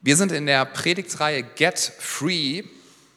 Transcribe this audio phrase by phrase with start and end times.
[0.00, 2.62] Wir sind in der Predigtreihe Get Free.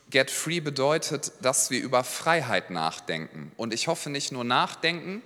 [0.09, 3.51] Get Free bedeutet, dass wir über Freiheit nachdenken.
[3.55, 5.21] Und ich hoffe nicht nur nachdenken,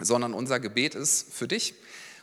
[0.00, 1.74] sondern unser Gebet ist für dich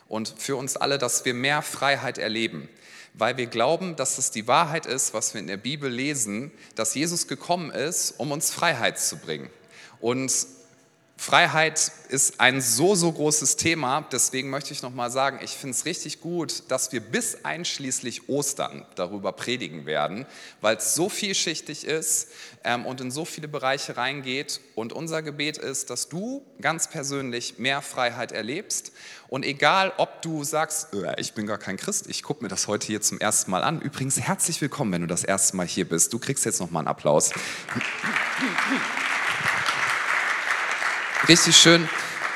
[0.08, 2.70] und für uns alle, dass wir mehr Freiheit erleben.
[3.12, 6.94] Weil wir glauben, dass es die Wahrheit ist, was wir in der Bibel lesen, dass
[6.94, 9.50] Jesus gekommen ist, um uns Freiheit zu bringen.
[10.00, 10.32] Und
[11.18, 14.06] Freiheit ist ein so, so großes Thema.
[14.12, 18.84] Deswegen möchte ich nochmal sagen, ich finde es richtig gut, dass wir bis einschließlich Ostern
[18.94, 20.26] darüber predigen werden,
[20.60, 22.28] weil es so vielschichtig ist
[22.64, 24.60] ähm, und in so viele Bereiche reingeht.
[24.74, 28.92] Und unser Gebet ist, dass du ganz persönlich mehr Freiheit erlebst.
[29.28, 32.68] Und egal, ob du sagst, äh, ich bin gar kein Christ, ich gucke mir das
[32.68, 33.80] heute hier zum ersten Mal an.
[33.80, 36.12] Übrigens, herzlich willkommen, wenn du das erste Mal hier bist.
[36.12, 37.32] Du kriegst jetzt nochmal einen Applaus.
[41.24, 41.88] Richtig schön.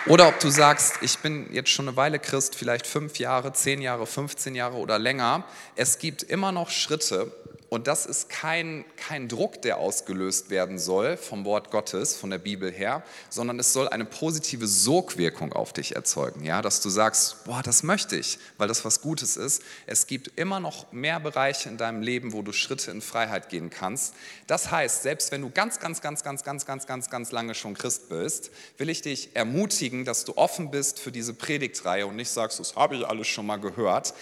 [0.06, 3.82] Oder ob du sagst, ich bin jetzt schon eine Weile Christ, vielleicht fünf Jahre, zehn
[3.82, 5.44] Jahre, 15 Jahre oder länger.
[5.76, 7.30] Es gibt immer noch Schritte,
[7.70, 12.38] und das ist kein, kein Druck, der ausgelöst werden soll vom Wort Gottes, von der
[12.38, 16.44] Bibel her, sondern es soll eine positive Sogwirkung auf dich erzeugen.
[16.44, 16.62] Ja?
[16.62, 19.62] Dass du sagst, boah, das möchte ich, weil das was Gutes ist.
[19.86, 23.70] Es gibt immer noch mehr Bereiche in deinem Leben, wo du Schritte in Freiheit gehen
[23.70, 24.14] kannst.
[24.48, 27.74] Das heißt, selbst wenn du ganz, ganz, ganz, ganz, ganz, ganz, ganz, ganz lange schon
[27.74, 32.30] Christ bist, will ich dich ermutigen, dass du offen bist für diese Predigtreihe und nicht
[32.30, 34.12] sagst, das habe ich alles schon mal gehört,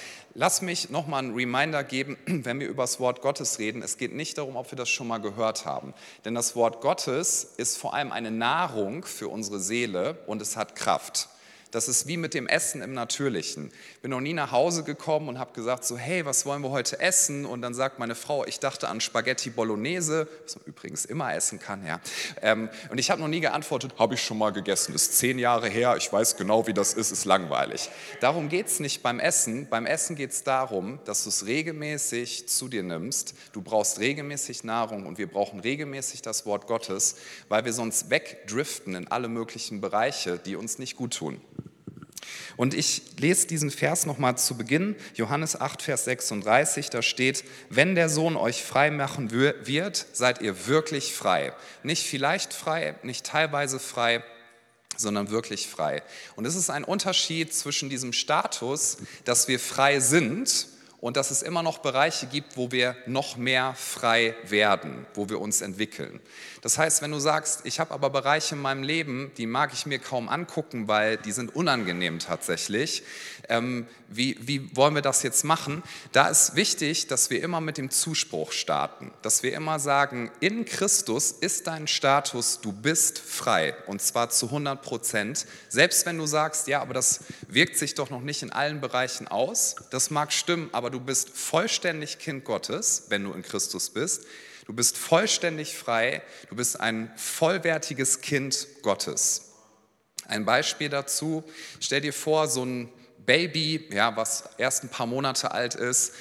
[0.40, 3.82] Lass mich nochmal einen Reminder geben, wenn wir über das Wort Gottes reden.
[3.82, 5.94] Es geht nicht darum, ob wir das schon mal gehört haben.
[6.24, 10.76] Denn das Wort Gottes ist vor allem eine Nahrung für unsere Seele und es hat
[10.76, 11.28] Kraft.
[11.70, 13.70] Das ist wie mit dem Essen im Natürlichen.
[13.94, 16.70] Ich bin noch nie nach Hause gekommen und habe gesagt, so, hey, was wollen wir
[16.70, 17.44] heute essen?
[17.44, 21.58] Und dann sagt meine Frau, ich dachte an Spaghetti Bolognese, was man übrigens immer essen
[21.58, 22.00] kann, ja.
[22.40, 25.68] Ähm, und ich habe noch nie geantwortet, habe ich schon mal gegessen, ist zehn Jahre
[25.68, 27.90] her, ich weiß genau, wie das ist, ist langweilig.
[28.20, 29.68] Darum geht es nicht beim Essen.
[29.68, 33.34] Beim Essen geht es darum, dass du es regelmäßig zu dir nimmst.
[33.52, 37.16] Du brauchst regelmäßig Nahrung und wir brauchen regelmäßig das Wort Gottes,
[37.50, 41.40] weil wir sonst wegdriften in alle möglichen Bereiche, die uns nicht gut tun.
[42.56, 47.94] Und ich lese diesen Vers nochmal zu Beginn, Johannes 8, Vers 36, da steht, wenn
[47.94, 51.52] der Sohn euch frei machen wird, seid ihr wirklich frei.
[51.82, 54.24] Nicht vielleicht frei, nicht teilweise frei,
[54.96, 56.02] sondern wirklich frei.
[56.36, 60.66] Und es ist ein Unterschied zwischen diesem Status, dass wir frei sind
[61.00, 65.40] und dass es immer noch Bereiche gibt, wo wir noch mehr frei werden, wo wir
[65.40, 66.20] uns entwickeln.
[66.60, 69.86] Das heißt, wenn du sagst, ich habe aber Bereiche in meinem Leben, die mag ich
[69.86, 73.04] mir kaum angucken, weil die sind unangenehm tatsächlich,
[73.48, 75.82] ähm, wie, wie wollen wir das jetzt machen?
[76.12, 80.64] Da ist wichtig, dass wir immer mit dem Zuspruch starten, dass wir immer sagen, in
[80.64, 85.46] Christus ist dein Status, du bist frei und zwar zu 100 Prozent.
[85.68, 89.28] Selbst wenn du sagst, ja, aber das wirkt sich doch noch nicht in allen Bereichen
[89.28, 94.24] aus, das mag stimmen, aber du bist vollständig Kind Gottes, wenn du in Christus bist.
[94.66, 99.52] Du bist vollständig frei, du bist ein vollwertiges Kind Gottes.
[100.26, 101.42] Ein Beispiel dazu,
[101.80, 102.92] stell dir vor, so ein
[103.28, 106.14] Baby, ja, was erst ein paar Monate alt ist,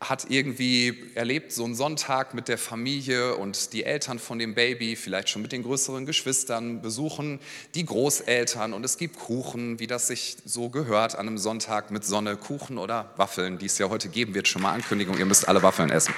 [0.00, 4.96] hat irgendwie erlebt so einen Sonntag mit der Familie und die Eltern von dem Baby,
[4.96, 7.38] vielleicht schon mit den größeren Geschwistern, besuchen
[7.74, 12.06] die Großeltern und es gibt Kuchen, wie das sich so gehört an einem Sonntag mit
[12.06, 15.46] Sonne, Kuchen oder Waffeln, die es ja heute geben wird, schon mal Ankündigung, ihr müsst
[15.46, 16.14] alle Waffeln essen.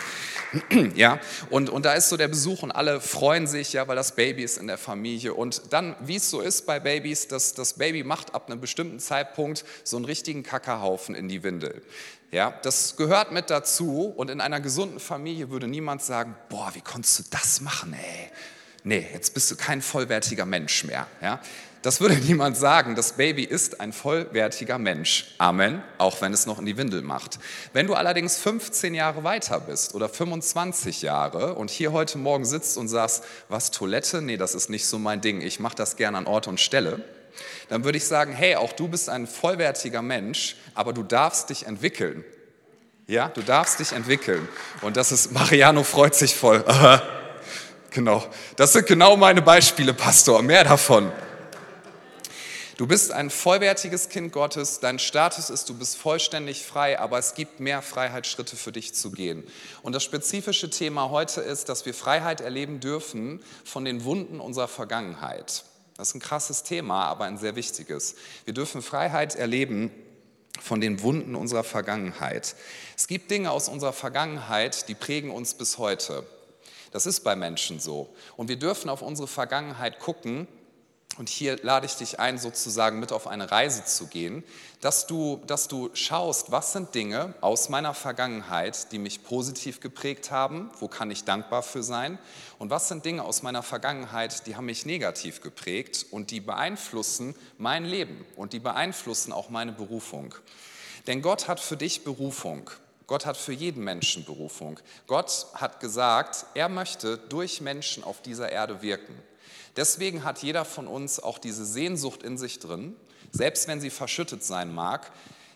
[0.94, 1.18] ja,
[1.50, 4.44] und, und da ist so der Besuch und alle freuen sich, ja, weil das Baby
[4.44, 8.04] ist in der Familie und dann, wie es so ist bei Babys, dass das Baby
[8.04, 11.82] macht ab einem bestimmten Zeitpunkt so einen richtigen Kackerhaufen in die Windel.
[12.32, 16.80] Ja, das gehört mit dazu und in einer gesunden Familie würde niemand sagen, boah, wie
[16.80, 18.30] konntest du das machen, ey?
[18.84, 21.06] Nee, jetzt bist du kein vollwertiger Mensch mehr.
[21.20, 21.40] Ja?
[21.82, 22.94] Das würde niemand sagen.
[22.94, 25.34] Das Baby ist ein vollwertiger Mensch.
[25.36, 25.82] Amen.
[25.98, 27.38] Auch wenn es noch in die Windel macht.
[27.74, 32.78] Wenn du allerdings 15 Jahre weiter bist oder 25 Jahre und hier heute Morgen sitzt
[32.78, 34.22] und sagst, was Toilette?
[34.22, 35.42] Nee, das ist nicht so mein Ding.
[35.42, 37.04] Ich mache das gerne an Ort und Stelle
[37.68, 41.66] dann würde ich sagen, hey, auch du bist ein vollwertiger Mensch, aber du darfst dich
[41.66, 42.24] entwickeln.
[43.06, 44.48] Ja, du darfst dich entwickeln.
[44.80, 46.64] Und das ist, Mariano freut sich voll.
[47.90, 48.24] genau.
[48.56, 50.42] Das sind genau meine Beispiele, Pastor.
[50.42, 51.10] Mehr davon.
[52.78, 57.34] Du bist ein vollwertiges Kind Gottes, dein Status ist, du bist vollständig frei, aber es
[57.34, 59.44] gibt mehr Freiheitsschritte für dich zu gehen.
[59.82, 64.68] Und das spezifische Thema heute ist, dass wir Freiheit erleben dürfen von den Wunden unserer
[64.68, 65.64] Vergangenheit.
[65.96, 68.14] Das ist ein krasses Thema, aber ein sehr wichtiges.
[68.44, 69.90] Wir dürfen Freiheit erleben
[70.60, 72.54] von den Wunden unserer Vergangenheit.
[72.96, 76.26] Es gibt Dinge aus unserer Vergangenheit, die prägen uns bis heute.
[76.92, 78.14] Das ist bei Menschen so.
[78.36, 80.46] Und wir dürfen auf unsere Vergangenheit gucken
[81.18, 84.42] und hier lade ich dich ein, sozusagen mit auf eine Reise zu gehen,
[84.80, 90.30] dass du, dass du schaust, was sind Dinge aus meiner Vergangenheit, die mich positiv geprägt
[90.30, 92.18] haben, wo kann ich dankbar für sein,
[92.58, 97.34] und was sind Dinge aus meiner Vergangenheit, die haben mich negativ geprägt und die beeinflussen
[97.58, 100.34] mein Leben und die beeinflussen auch meine Berufung.
[101.06, 102.70] Denn Gott hat für dich Berufung.
[103.06, 104.78] Gott hat für jeden Menschen Berufung.
[105.06, 109.14] Gott hat gesagt, er möchte durch Menschen auf dieser Erde wirken.
[109.76, 112.96] Deswegen hat jeder von uns auch diese Sehnsucht in sich drin,
[113.30, 115.10] selbst wenn sie verschüttet sein mag,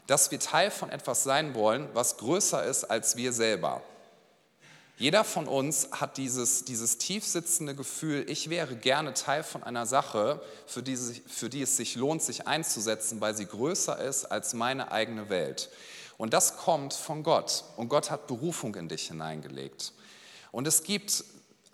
[0.06, 3.82] dass wir Teil von etwas sein wollen, was größer ist als wir selber.
[4.98, 10.40] Jeder von uns hat dieses, dieses tiefsitzende Gefühl, ich wäre gerne Teil von einer Sache,
[10.66, 14.90] für die, für die es sich lohnt, sich einzusetzen, weil sie größer ist als meine
[14.92, 15.68] eigene Welt.
[16.16, 17.64] Und das kommt von Gott.
[17.76, 19.92] Und Gott hat Berufung in dich hineingelegt.
[20.50, 21.24] Und es gibt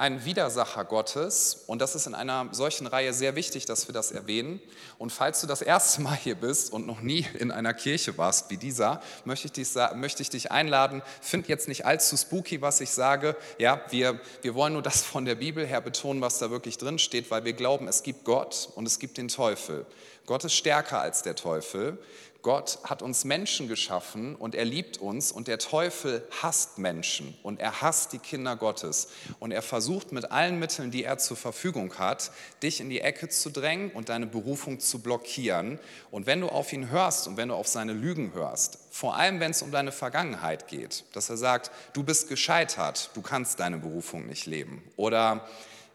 [0.02, 4.10] ein Widersacher Gottes und das ist in einer solchen Reihe sehr wichtig, dass wir das
[4.10, 4.60] erwähnen.
[4.98, 8.50] Und falls du das erste Mal hier bist und noch nie in einer Kirche warst
[8.50, 12.80] wie dieser, möchte ich dich, möchte ich dich einladen, find jetzt nicht allzu spooky, was
[12.80, 13.36] ich sage.
[13.58, 16.98] Ja, wir, wir wollen nur das von der Bibel her betonen, was da wirklich drin
[16.98, 19.86] steht, weil wir glauben, es gibt Gott und es gibt den Teufel.
[20.26, 21.96] Gott ist stärker als der Teufel.
[22.42, 27.60] Gott hat uns Menschen geschaffen und er liebt uns und der Teufel hasst Menschen und
[27.60, 29.08] er hasst die Kinder Gottes
[29.38, 33.28] und er versucht mit allen Mitteln, die er zur Verfügung hat, dich in die Ecke
[33.28, 35.78] zu drängen und deine Berufung zu blockieren.
[36.10, 39.38] Und wenn du auf ihn hörst und wenn du auf seine Lügen hörst, vor allem
[39.38, 43.78] wenn es um deine Vergangenheit geht, dass er sagt, du bist gescheitert, du kannst deine
[43.78, 45.46] Berufung nicht leben oder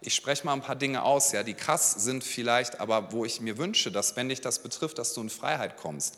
[0.02, 3.42] ich spreche mal ein paar Dinge aus, ja, die krass sind vielleicht, aber wo ich
[3.42, 6.18] mir wünsche, dass wenn dich das betrifft, dass du in Freiheit kommst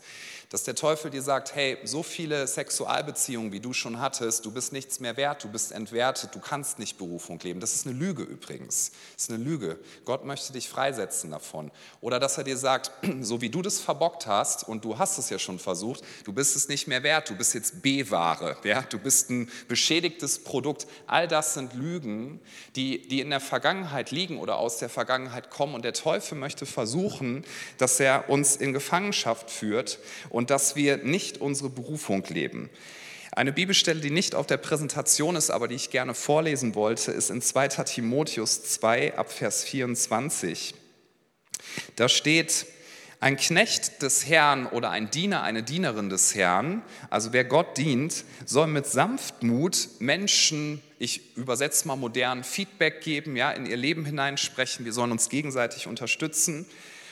[0.50, 4.72] dass der Teufel dir sagt, hey, so viele Sexualbeziehungen, wie du schon hattest, du bist
[4.72, 7.60] nichts mehr wert, du bist entwertet, du kannst nicht Berufung leben.
[7.60, 8.90] Das ist eine Lüge übrigens.
[9.14, 9.78] Das ist eine Lüge.
[10.04, 11.70] Gott möchte dich freisetzen davon.
[12.00, 15.30] Oder dass er dir sagt, so wie du das verbockt hast und du hast es
[15.30, 18.82] ja schon versucht, du bist es nicht mehr wert, du bist jetzt B-Ware, ja?
[18.82, 20.88] du bist ein beschädigtes Produkt.
[21.06, 22.40] All das sind Lügen,
[22.74, 26.66] die, die in der Vergangenheit liegen oder aus der Vergangenheit kommen und der Teufel möchte
[26.66, 27.44] versuchen,
[27.78, 32.70] dass er uns in Gefangenschaft führt und und dass wir nicht unsere Berufung leben.
[33.32, 37.28] Eine Bibelstelle, die nicht auf der Präsentation ist, aber die ich gerne vorlesen wollte, ist
[37.28, 37.68] in 2.
[37.68, 40.74] Timotheus 2 ab Vers 24.
[41.96, 42.64] Da steht,
[43.20, 48.24] ein Knecht des Herrn oder ein Diener, eine Dienerin des Herrn, also wer Gott dient,
[48.46, 54.86] soll mit Sanftmut Menschen, ich übersetze mal modern, Feedback geben, ja, in ihr Leben hineinsprechen.
[54.86, 56.64] Wir sollen uns gegenseitig unterstützen.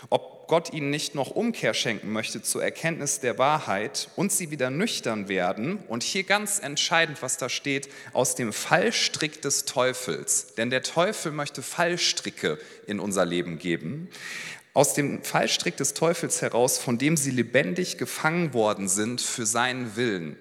[0.09, 4.71] Ob Gott ihnen nicht noch Umkehr schenken möchte zur Erkenntnis der Wahrheit und sie wieder
[4.71, 5.79] nüchtern werden.
[5.89, 10.55] Und hier ganz entscheidend, was da steht, aus dem Fallstrick des Teufels.
[10.57, 14.09] Denn der Teufel möchte Fallstricke in unser Leben geben.
[14.73, 19.97] Aus dem Fallstrick des Teufels heraus, von dem sie lebendig gefangen worden sind für seinen
[19.97, 20.39] Willen.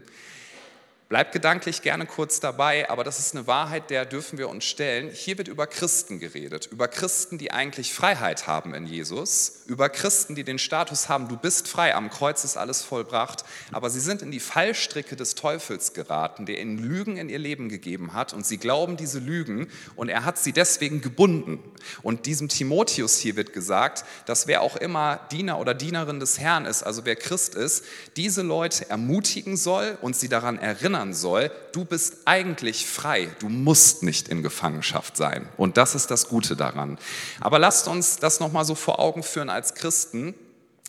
[1.09, 5.09] Bleibt gedanklich gerne kurz dabei, aber das ist eine Wahrheit, der dürfen wir uns stellen.
[5.09, 10.36] Hier wird über Christen geredet, über Christen, die eigentlich Freiheit haben in Jesus, über Christen,
[10.36, 14.21] die den Status haben, du bist frei, am Kreuz ist alles vollbracht, aber sie sind
[14.21, 18.45] in die Fallstricke des Teufels geraten, der ihnen Lügen in ihr Leben gegeben hat und
[18.45, 21.63] sie glauben diese Lügen und er hat sie deswegen gebunden.
[22.04, 26.65] Und diesem Timotheus hier wird gesagt, dass wer auch immer Diener oder Dienerin des Herrn
[26.65, 27.86] ist, also wer Christ ist,
[28.18, 33.49] diese Leute ermutigen soll und sie daran erinnern, erinnern soll, du bist eigentlich frei, du
[33.49, 35.47] musst nicht in Gefangenschaft sein.
[35.57, 36.97] Und das ist das Gute daran.
[37.39, 40.33] Aber lasst uns das nochmal so vor Augen führen als Christen.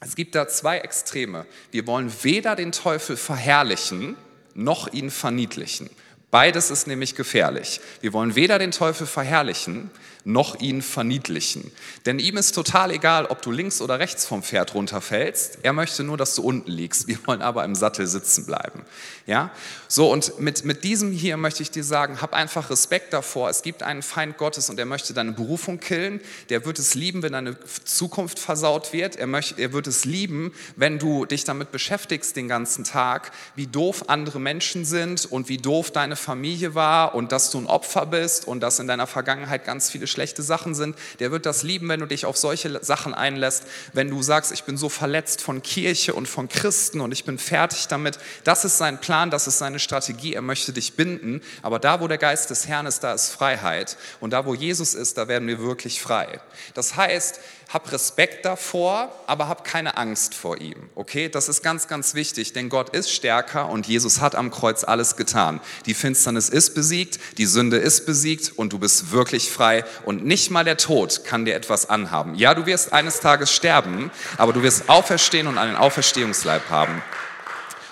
[0.00, 1.46] Es gibt da zwei Extreme.
[1.70, 4.16] Wir wollen weder den Teufel verherrlichen,
[4.54, 5.90] noch ihn verniedlichen.
[6.30, 7.80] Beides ist nämlich gefährlich.
[8.00, 9.90] Wir wollen weder den Teufel verherrlichen,
[10.24, 11.70] noch ihn verniedlichen.
[12.06, 15.58] Denn ihm ist total egal, ob du links oder rechts vom Pferd runterfällst.
[15.62, 17.06] Er möchte nur, dass du unten liegst.
[17.06, 18.82] Wir wollen aber im Sattel sitzen bleiben.
[19.26, 19.50] Ja?
[19.88, 23.48] So, und mit, mit diesem hier möchte ich dir sagen, hab einfach Respekt davor.
[23.48, 26.20] Es gibt einen Feind Gottes und er möchte deine Berufung killen.
[26.48, 29.16] Der wird es lieben, wenn deine Zukunft versaut wird.
[29.16, 33.66] Er, möchte, er wird es lieben, wenn du dich damit beschäftigst den ganzen Tag, wie
[33.66, 38.06] doof andere Menschen sind und wie doof deine Familie war und dass du ein Opfer
[38.06, 41.88] bist und dass in deiner Vergangenheit ganz viele schlechte Sachen sind, der wird das lieben,
[41.88, 45.62] wenn du dich auf solche Sachen einlässt, wenn du sagst, ich bin so verletzt von
[45.62, 48.18] Kirche und von Christen und ich bin fertig damit.
[48.44, 52.08] Das ist sein Plan, das ist seine Strategie, er möchte dich binden, aber da, wo
[52.08, 55.46] der Geist des Herrn ist, da ist Freiheit und da, wo Jesus ist, da werden
[55.46, 56.40] wir wirklich frei.
[56.74, 60.88] Das heißt, hab Respekt davor, aber hab keine Angst vor ihm.
[60.94, 64.84] Okay, das ist ganz, ganz wichtig, denn Gott ist stärker und Jesus hat am Kreuz
[64.84, 65.60] alles getan.
[65.84, 70.50] Die Finsternis ist besiegt, die Sünde ist besiegt und du bist wirklich frei und nicht
[70.50, 72.34] mal der Tod kann dir etwas anhaben.
[72.36, 77.02] Ja, du wirst eines Tages sterben, aber du wirst auferstehen und einen Auferstehungsleib haben.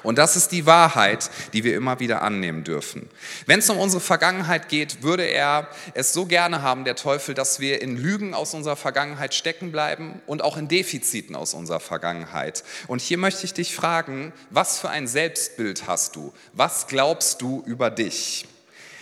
[0.03, 3.09] Und das ist die Wahrheit, die wir immer wieder annehmen dürfen.
[3.47, 7.61] Wenn es um unsere Vergangenheit geht, würde er es so gerne haben, der Teufel, dass
[7.61, 12.65] wir in Lügen aus unserer Vergangenheit stecken bleiben und auch in Defiziten aus unserer Vergangenheit.
[12.87, 16.33] Und hier möchte ich dich fragen, was für ein Selbstbild hast du?
[16.53, 18.47] Was glaubst du über dich?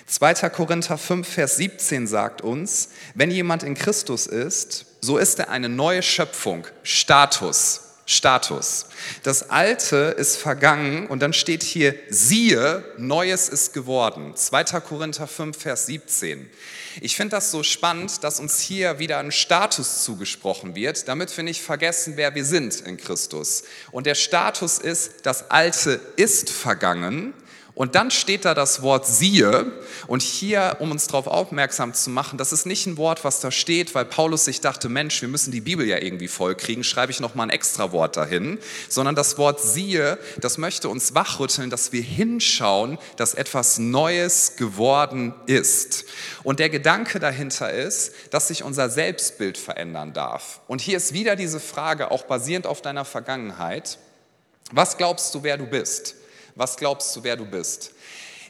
[0.06, 0.34] 2.
[0.50, 5.68] Korinther 5, Vers 17 sagt uns, wenn jemand in Christus ist, so ist er eine
[5.68, 7.83] neue Schöpfung, Status.
[8.06, 8.86] Status.
[9.22, 14.36] Das Alte ist vergangen und dann steht hier, siehe, Neues ist geworden.
[14.36, 14.64] 2.
[14.80, 16.50] Korinther 5, Vers 17.
[17.00, 21.44] Ich finde das so spannend, dass uns hier wieder ein Status zugesprochen wird, damit wir
[21.44, 23.64] nicht vergessen, wer wir sind in Christus.
[23.90, 27.34] Und der Status ist, das Alte ist vergangen
[27.74, 29.72] und dann steht da das Wort siehe.
[30.06, 33.50] Und hier, um uns darauf aufmerksam zu machen, das ist nicht ein Wort, was da
[33.50, 37.18] steht, weil Paulus sich dachte, Mensch, wir müssen die Bibel ja irgendwie vollkriegen, schreibe ich
[37.18, 38.58] nochmal ein extra Wort dahin.
[38.88, 45.34] Sondern das Wort siehe, das möchte uns wachrütteln, dass wir hinschauen, dass etwas Neues geworden
[45.46, 46.04] ist.
[46.44, 50.60] Und der Gedanke dahinter ist, dass sich unser Selbstbild verändern darf.
[50.68, 53.98] Und hier ist wieder diese Frage, auch basierend auf deiner Vergangenheit.
[54.70, 56.14] Was glaubst du, wer du bist?
[56.54, 57.92] Was glaubst du, wer du bist?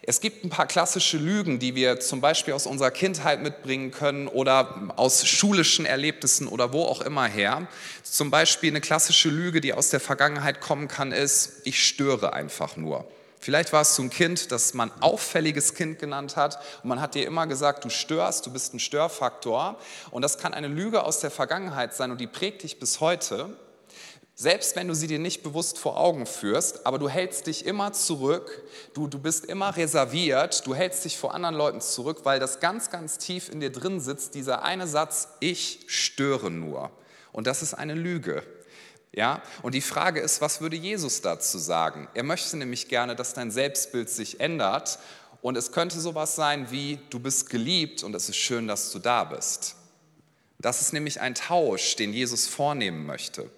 [0.07, 4.29] Es gibt ein paar klassische Lügen, die wir zum Beispiel aus unserer Kindheit mitbringen können
[4.29, 7.67] oder aus schulischen Erlebnissen oder wo auch immer her.
[8.03, 12.77] Zum Beispiel eine klassische Lüge, die aus der Vergangenheit kommen kann, ist, ich störe einfach
[12.77, 13.09] nur.
[13.41, 17.27] Vielleicht warst du ein Kind, das man auffälliges Kind genannt hat und man hat dir
[17.27, 19.79] immer gesagt, du störst, du bist ein Störfaktor.
[20.11, 23.57] Und das kann eine Lüge aus der Vergangenheit sein und die prägt dich bis heute.
[24.37, 27.93] Selbst wenn du sie dir nicht bewusst vor Augen führst, aber du hältst dich immer
[27.93, 32.59] zurück, du, du bist immer reserviert, du hältst dich vor anderen Leuten zurück, weil das
[32.59, 36.91] ganz, ganz tief in dir drin sitzt, dieser eine Satz, ich störe nur.
[37.31, 38.43] Und das ist eine Lüge.
[39.13, 39.41] Ja?
[39.63, 42.09] Und die Frage ist, was würde Jesus dazu sagen?
[42.15, 44.99] Er möchte nämlich gerne, dass dein Selbstbild sich ändert.
[45.43, 48.99] Und es könnte sowas sein wie, du bist geliebt und es ist schön, dass du
[48.99, 49.77] da bist.
[50.59, 53.51] Das ist nämlich ein Tausch, den Jesus vornehmen möchte.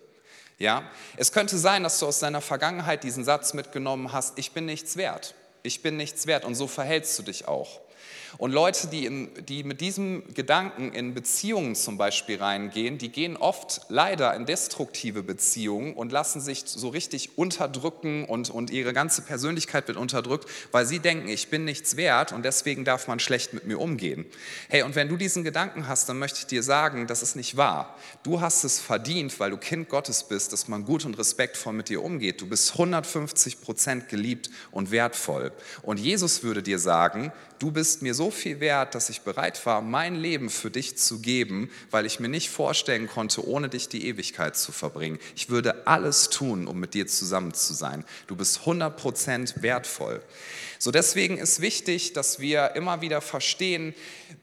[0.59, 4.65] Ja, es könnte sein, dass du aus deiner Vergangenheit diesen Satz mitgenommen hast, ich bin
[4.65, 5.35] nichts wert.
[5.63, 7.81] Ich bin nichts wert und so verhältst du dich auch.
[8.39, 13.37] Und Leute, die, in, die mit diesem Gedanken in Beziehungen zum Beispiel reingehen, die gehen
[13.37, 19.23] oft leider in destruktive Beziehungen und lassen sich so richtig unterdrücken und, und ihre ganze
[19.23, 23.53] Persönlichkeit wird unterdrückt, weil sie denken, ich bin nichts wert und deswegen darf man schlecht
[23.53, 24.27] mit mir umgehen.
[24.69, 27.57] Hey, und wenn du diesen Gedanken hast, dann möchte ich dir sagen, das ist nicht
[27.57, 27.97] wahr.
[28.23, 31.89] Du hast es verdient, weil du Kind Gottes bist, dass man gut und respektvoll mit
[31.89, 32.41] dir umgeht.
[32.41, 35.53] Du bist 150 Prozent geliebt und wertvoll.
[35.83, 39.83] Und Jesus würde dir sagen, du bist mir so viel wert, dass ich bereit war,
[39.83, 44.07] mein Leben für dich zu geben, weil ich mir nicht vorstellen konnte, ohne dich die
[44.07, 45.19] Ewigkeit zu verbringen.
[45.37, 48.05] Ich würde alles tun, um mit dir zusammen zu sein.
[48.27, 50.23] Du bist 100% wertvoll.
[50.79, 53.95] So deswegen ist wichtig, dass wir immer wieder verstehen,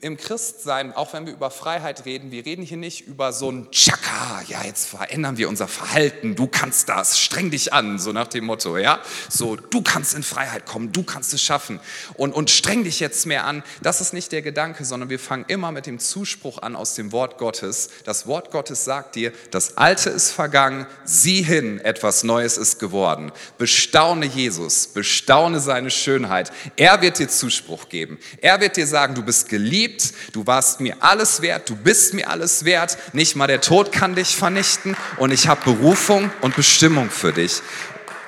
[0.01, 3.71] im Christsein, auch wenn wir über Freiheit reden, wir reden hier nicht über so ein
[3.71, 8.27] Chaka, ja, jetzt verändern wir unser Verhalten, du kannst das, streng dich an, so nach
[8.27, 8.99] dem Motto, ja,
[9.29, 11.79] so, du kannst in Freiheit kommen, du kannst es schaffen
[12.15, 13.62] und, und streng dich jetzt mehr an.
[13.81, 17.11] Das ist nicht der Gedanke, sondern wir fangen immer mit dem Zuspruch an aus dem
[17.11, 17.89] Wort Gottes.
[18.05, 23.31] Das Wort Gottes sagt dir, das Alte ist vergangen, sieh hin, etwas Neues ist geworden.
[23.57, 26.51] Bestaune Jesus, bestaune seine Schönheit.
[26.75, 28.17] Er wird dir Zuspruch geben.
[28.41, 32.29] Er wird dir sagen, du bist geliebt, du warst mir alles wert, du bist mir
[32.29, 37.09] alles wert, nicht mal der Tod kann dich vernichten und ich habe Berufung und Bestimmung
[37.09, 37.61] für dich.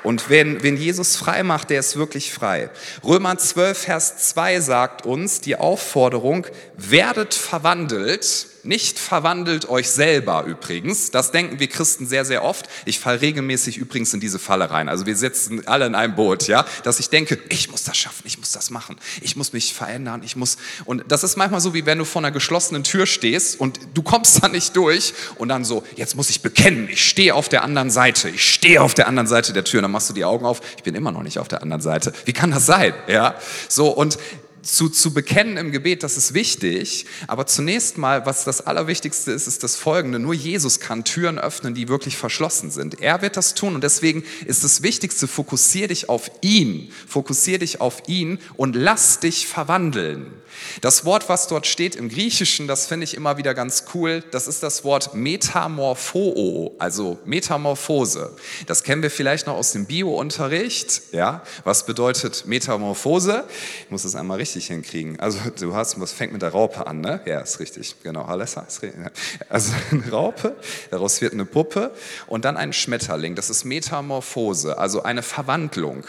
[0.05, 2.69] Und wenn, wenn Jesus frei macht, der ist wirklich frei.
[3.03, 6.45] Römer 12, Vers 2 sagt uns die Aufforderung,
[6.77, 11.11] werdet verwandelt nicht verwandelt euch selber übrigens.
[11.11, 12.67] Das denken wir Christen sehr, sehr oft.
[12.85, 14.89] Ich falle regelmäßig übrigens in diese Falle rein.
[14.89, 18.23] Also wir sitzen alle in einem Boot, ja, dass ich denke, ich muss das schaffen,
[18.25, 20.57] ich muss das machen, ich muss mich verändern, ich muss.
[20.85, 24.01] Und das ist manchmal so, wie wenn du vor einer geschlossenen Tür stehst und du
[24.01, 27.63] kommst da nicht durch und dann so, jetzt muss ich bekennen, ich stehe auf der
[27.63, 29.79] anderen Seite, ich stehe auf der anderen Seite der Tür.
[29.79, 31.81] Und dann machst du die Augen auf, ich bin immer noch nicht auf der anderen
[31.81, 32.13] Seite.
[32.25, 32.93] Wie kann das sein?
[33.07, 33.35] Ja,
[33.67, 34.17] so und
[34.65, 37.05] zu, zu bekennen im Gebet, das ist wichtig.
[37.27, 40.19] Aber zunächst mal, was das Allerwichtigste ist, ist das Folgende.
[40.19, 43.01] Nur Jesus kann Türen öffnen, die wirklich verschlossen sind.
[43.01, 46.91] Er wird das tun und deswegen ist das Wichtigste, fokussier dich auf ihn.
[47.07, 50.33] Fokussier dich auf ihn und lass dich verwandeln.
[50.81, 54.23] Das Wort, was dort steht im Griechischen, das finde ich immer wieder ganz cool.
[54.31, 58.35] Das ist das Wort Metamorpho, also Metamorphose.
[58.65, 61.01] Das kennen wir vielleicht noch aus dem Bio-Unterricht.
[61.11, 63.45] Ja, was bedeutet Metamorphose?
[63.83, 65.19] Ich muss das einmal richtig hinkriegen.
[65.19, 67.21] Also du hast, was fängt mit der Raupe an, ne?
[67.25, 67.95] Ja, ist richtig.
[68.03, 69.01] Genau, alles ist richtig.
[69.49, 70.55] Also eine Raupe,
[70.91, 71.91] daraus wird eine Puppe
[72.27, 73.35] und dann ein Schmetterling.
[73.35, 76.05] Das ist Metamorphose, also eine Verwandlung.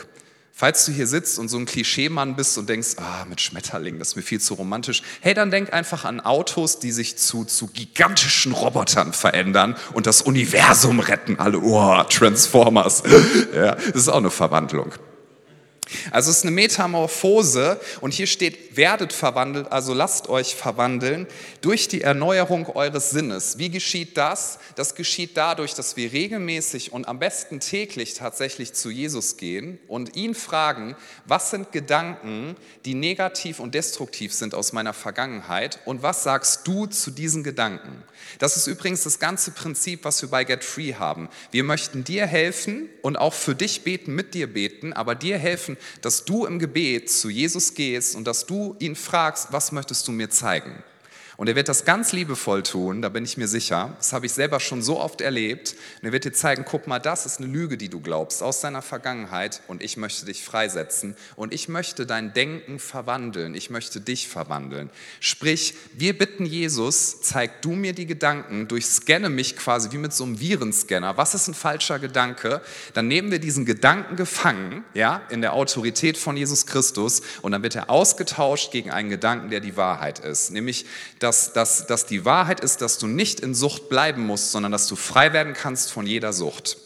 [0.59, 4.09] Falls du hier sitzt und so ein Klischeemann bist und denkst, ah, mit Schmetterlingen, das
[4.09, 7.67] ist mir viel zu romantisch, hey, dann denk einfach an Autos, die sich zu, zu
[7.67, 11.39] gigantischen Robotern verändern und das Universum retten.
[11.39, 13.03] Alle, oh, Transformers.
[13.55, 14.93] Ja, das ist auch eine Verwandlung.
[16.11, 21.27] Also es ist eine Metamorphose und hier steht, werdet verwandelt, also lasst euch verwandeln
[21.61, 23.59] durch die Erneuerung eures Sinnes.
[23.59, 24.59] Wie geschieht das?
[24.75, 30.17] Das geschieht dadurch, dass wir regelmäßig und am besten täglich tatsächlich zu Jesus gehen und
[30.17, 36.25] ihn fragen, was sind Gedanken, die negativ und destruktiv sind aus meiner Vergangenheit und was
[36.25, 38.03] sagst du zu diesen Gedanken?
[38.39, 41.29] Das ist übrigens das ganze Prinzip, was wir bei Get Free haben.
[41.53, 45.76] Wir möchten dir helfen und auch für dich beten, mit dir beten, aber dir helfen,
[46.01, 50.13] dass du im Gebet zu Jesus gehst und dass du ihn fragst, was möchtest du
[50.13, 50.83] mir zeigen?
[51.37, 53.95] Und er wird das ganz liebevoll tun, da bin ich mir sicher.
[53.99, 55.75] Das habe ich selber schon so oft erlebt.
[56.01, 58.61] Und er wird dir zeigen, guck mal, das ist eine Lüge, die du glaubst aus
[58.61, 63.55] deiner Vergangenheit und ich möchte dich freisetzen und ich möchte dein Denken verwandeln.
[63.55, 64.89] Ich möchte dich verwandeln.
[65.21, 70.25] Sprich, wir bitten Jesus, zeig du mir die Gedanken, durchscanne mich quasi wie mit so
[70.25, 71.19] einem Virenscanner.
[71.19, 72.63] Was ist ein falscher Gedanke?
[72.95, 77.63] Dann nehmen wir diesen Gedanken gefangen, ja, in der Autorität von Jesus Christus und dann
[77.63, 80.51] wird er ausgetauscht gegen einen Gedanken, der die Wahrheit ist.
[80.51, 80.87] Nämlich,
[81.27, 84.87] dass, dass, dass die Wahrheit ist, dass du nicht in Sucht bleiben musst, sondern dass
[84.87, 86.79] du frei werden kannst von jeder Sucht.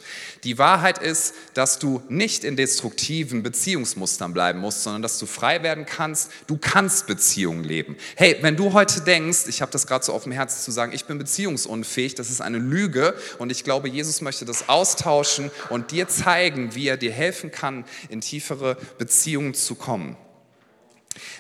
[0.45, 5.63] Die Wahrheit ist, dass du nicht in destruktiven Beziehungsmustern bleiben musst, sondern dass du frei
[5.63, 6.31] werden kannst.
[6.47, 7.97] Du kannst Beziehungen leben.
[8.17, 10.95] Hey, wenn du heute denkst, ich habe das gerade so auf dem Herzen zu sagen,
[10.95, 15.91] ich bin beziehungsunfähig, das ist eine Lüge und ich glaube, Jesus möchte das austauschen und
[15.91, 20.17] dir zeigen, wie er dir helfen kann, in tiefere Beziehungen zu kommen.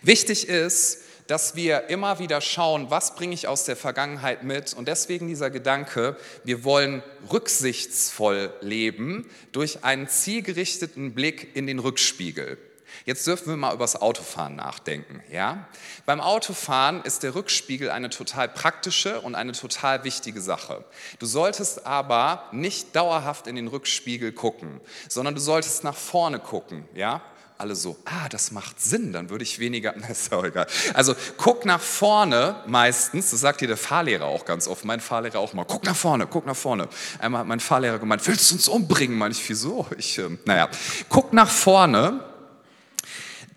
[0.02, 0.98] Wichtig ist,
[1.30, 4.74] dass wir immer wieder schauen, was bringe ich aus der Vergangenheit mit.
[4.74, 12.58] Und deswegen dieser Gedanke, wir wollen rücksichtsvoll leben durch einen zielgerichteten Blick in den Rückspiegel.
[13.04, 15.22] Jetzt dürfen wir mal über das Autofahren nachdenken.
[15.30, 15.68] Ja?
[16.04, 20.84] Beim Autofahren ist der Rückspiegel eine total praktische und eine total wichtige Sache.
[21.20, 26.88] Du solltest aber nicht dauerhaft in den Rückspiegel gucken, sondern du solltest nach vorne gucken.
[26.92, 27.22] Ja?
[27.60, 30.66] Alle so, ah, das macht Sinn, dann würde ich weniger, ist auch egal.
[30.94, 35.38] Also guck nach vorne meistens, das sagt dir der Fahrlehrer auch ganz oft, mein Fahrlehrer
[35.38, 36.88] auch mal, guck nach vorne, guck nach vorne.
[37.18, 39.16] Einmal hat mein Fahrlehrer gemeint, willst du uns umbringen?
[39.18, 39.86] Meine ich, wieso?
[39.98, 40.68] Ich, äh, naja,
[41.08, 42.29] guck nach vorne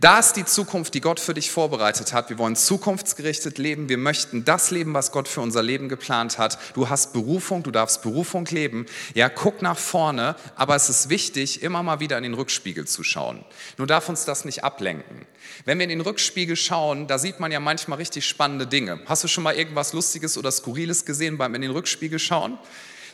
[0.04, 2.30] da ist die Zukunft, die Gott für dich vorbereitet hat.
[2.30, 3.88] Wir wollen zukunftsgerichtet leben.
[3.88, 6.58] Wir möchten das leben, was Gott für unser Leben geplant hat.
[6.74, 8.86] Du hast Berufung, du darfst Berufung leben.
[9.14, 13.02] Ja, guck nach vorne, aber es ist wichtig, immer mal wieder in den Rückspiegel zu
[13.02, 13.46] schauen.
[13.78, 15.26] Nur darf uns das nicht ablenken.
[15.64, 19.00] Wenn wir in den Rückspiegel schauen, da sieht man ja manchmal richtig spannende Dinge.
[19.06, 22.58] Hast du schon mal irgendwas Lustiges oder Skurriles gesehen beim in den Rückspiegel schauen?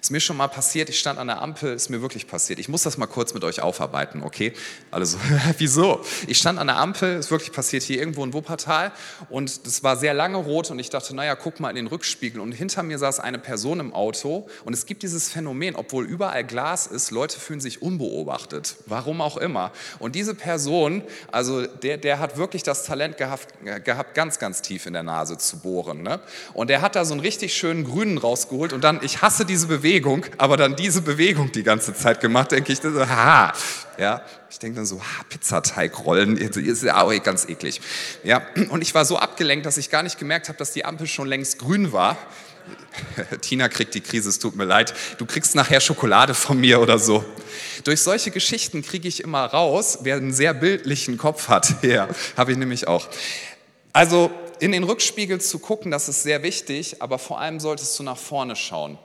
[0.01, 2.59] Ist mir schon mal passiert, ich stand an der Ampel, ist mir wirklich passiert.
[2.59, 4.53] Ich muss das mal kurz mit euch aufarbeiten, okay?
[4.91, 5.17] Also,
[5.57, 6.01] wieso?
[6.27, 8.91] Ich stand an der Ampel, ist wirklich passiert hier irgendwo in Wuppertal
[9.29, 12.39] und das war sehr lange rot und ich dachte, naja, guck mal in den Rückspiegel
[12.39, 16.43] und hinter mir saß eine Person im Auto und es gibt dieses Phänomen, obwohl überall
[16.43, 19.71] Glas ist, Leute fühlen sich unbeobachtet, warum auch immer.
[19.99, 24.85] Und diese Person, also der, der hat wirklich das Talent gehabt, gehabt, ganz, ganz tief
[24.85, 26.03] in der Nase zu bohren.
[26.03, 26.19] Ne?
[26.53, 29.67] Und der hat da so einen richtig schönen Grünen rausgeholt und dann, ich hasse diese
[29.67, 33.51] Bewegung, Bewegung, aber dann diese Bewegung die ganze Zeit gemacht, denke ich, so, ha,
[33.97, 37.81] ja, ich denke dann so, ha, Pizzateigrollen, ist ja auch ganz eklig.
[38.23, 41.07] Ja, und ich war so abgelenkt, dass ich gar nicht gemerkt habe, dass die Ampel
[41.07, 42.17] schon längst grün war.
[43.41, 44.93] Tina kriegt die Krise, es tut mir leid.
[45.17, 47.25] Du kriegst nachher Schokolade von mir oder so.
[47.83, 51.77] Durch solche Geschichten kriege ich immer raus, wer einen sehr bildlichen Kopf hat.
[51.81, 53.07] Ja, habe ich nämlich auch.
[53.91, 58.03] Also in den Rückspiegel zu gucken, das ist sehr wichtig, aber vor allem solltest du
[58.03, 58.99] nach vorne schauen.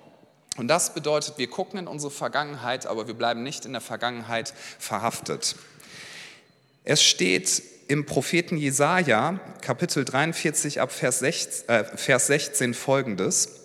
[0.57, 4.55] Und das bedeutet, wir gucken in unsere Vergangenheit, aber wir bleiben nicht in der Vergangenheit
[4.79, 5.57] verhaftet.
[6.85, 13.61] Es steht im Propheten Jesaja, Kapitel 43, ab Vers 16, äh, Vers 16 folgendes.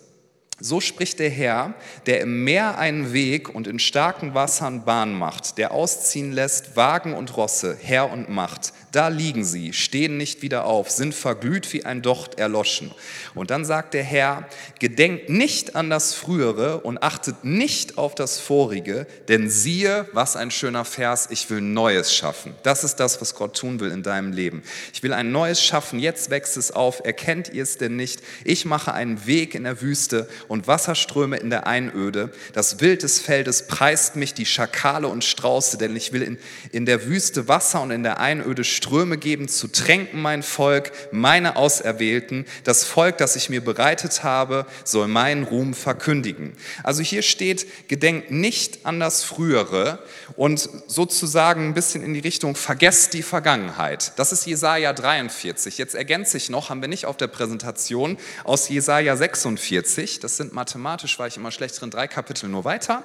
[0.58, 1.74] So spricht der Herr,
[2.04, 7.14] der im Meer einen Weg und in starken Wassern Bahn macht, der ausziehen lässt Wagen
[7.14, 11.84] und Rosse, Herr und Macht, Da liegen sie, stehen nicht wieder auf, sind verglüht wie
[11.84, 12.90] ein Docht erloschen.
[13.36, 14.48] Und dann sagt der Herr,
[14.80, 20.50] gedenkt nicht an das Frühere und achtet nicht auf das Vorige, denn siehe, was ein
[20.50, 22.54] schöner Vers, ich will Neues schaffen.
[22.64, 24.62] Das ist das, was Gott tun will in deinem Leben.
[24.92, 28.20] Ich will ein Neues schaffen, jetzt wächst es auf, erkennt ihr es denn nicht?
[28.44, 32.30] Ich mache einen Weg in der Wüste und Wasserströme in der Einöde.
[32.54, 36.38] Das Wild des Feldes preist mich, die Schakale und Strauße, denn ich will in,
[36.72, 41.56] in der Wüste Wasser und in der Einöde Ströme geben, zu tränken mein Volk, meine
[41.56, 42.46] Auserwählten.
[42.64, 46.54] Das Volk, das ich mir bereitet habe, soll meinen Ruhm verkündigen.
[46.82, 49.98] Also hier steht, gedenkt nicht an das Frühere
[50.34, 54.12] und sozusagen ein bisschen in die Richtung, vergesst die Vergangenheit.
[54.16, 55.76] Das ist Jesaja 43.
[55.76, 60.20] Jetzt ergänze ich noch, haben wir nicht auf der Präsentation, aus Jesaja 46.
[60.20, 63.04] Das sind mathematisch, war ich immer schlecht drin, drei Kapitel nur weiter.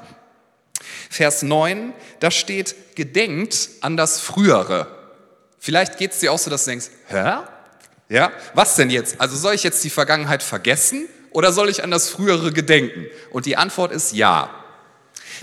[1.09, 5.04] Vers 9, da steht, gedenkt an das Frühere.
[5.65, 7.37] Vielleicht geht es dir auch so, dass du denkst, hä?
[8.07, 9.19] Ja, was denn jetzt?
[9.19, 13.07] Also soll ich jetzt die Vergangenheit vergessen oder soll ich an das Frühere gedenken?
[13.31, 14.53] Und die Antwort ist ja.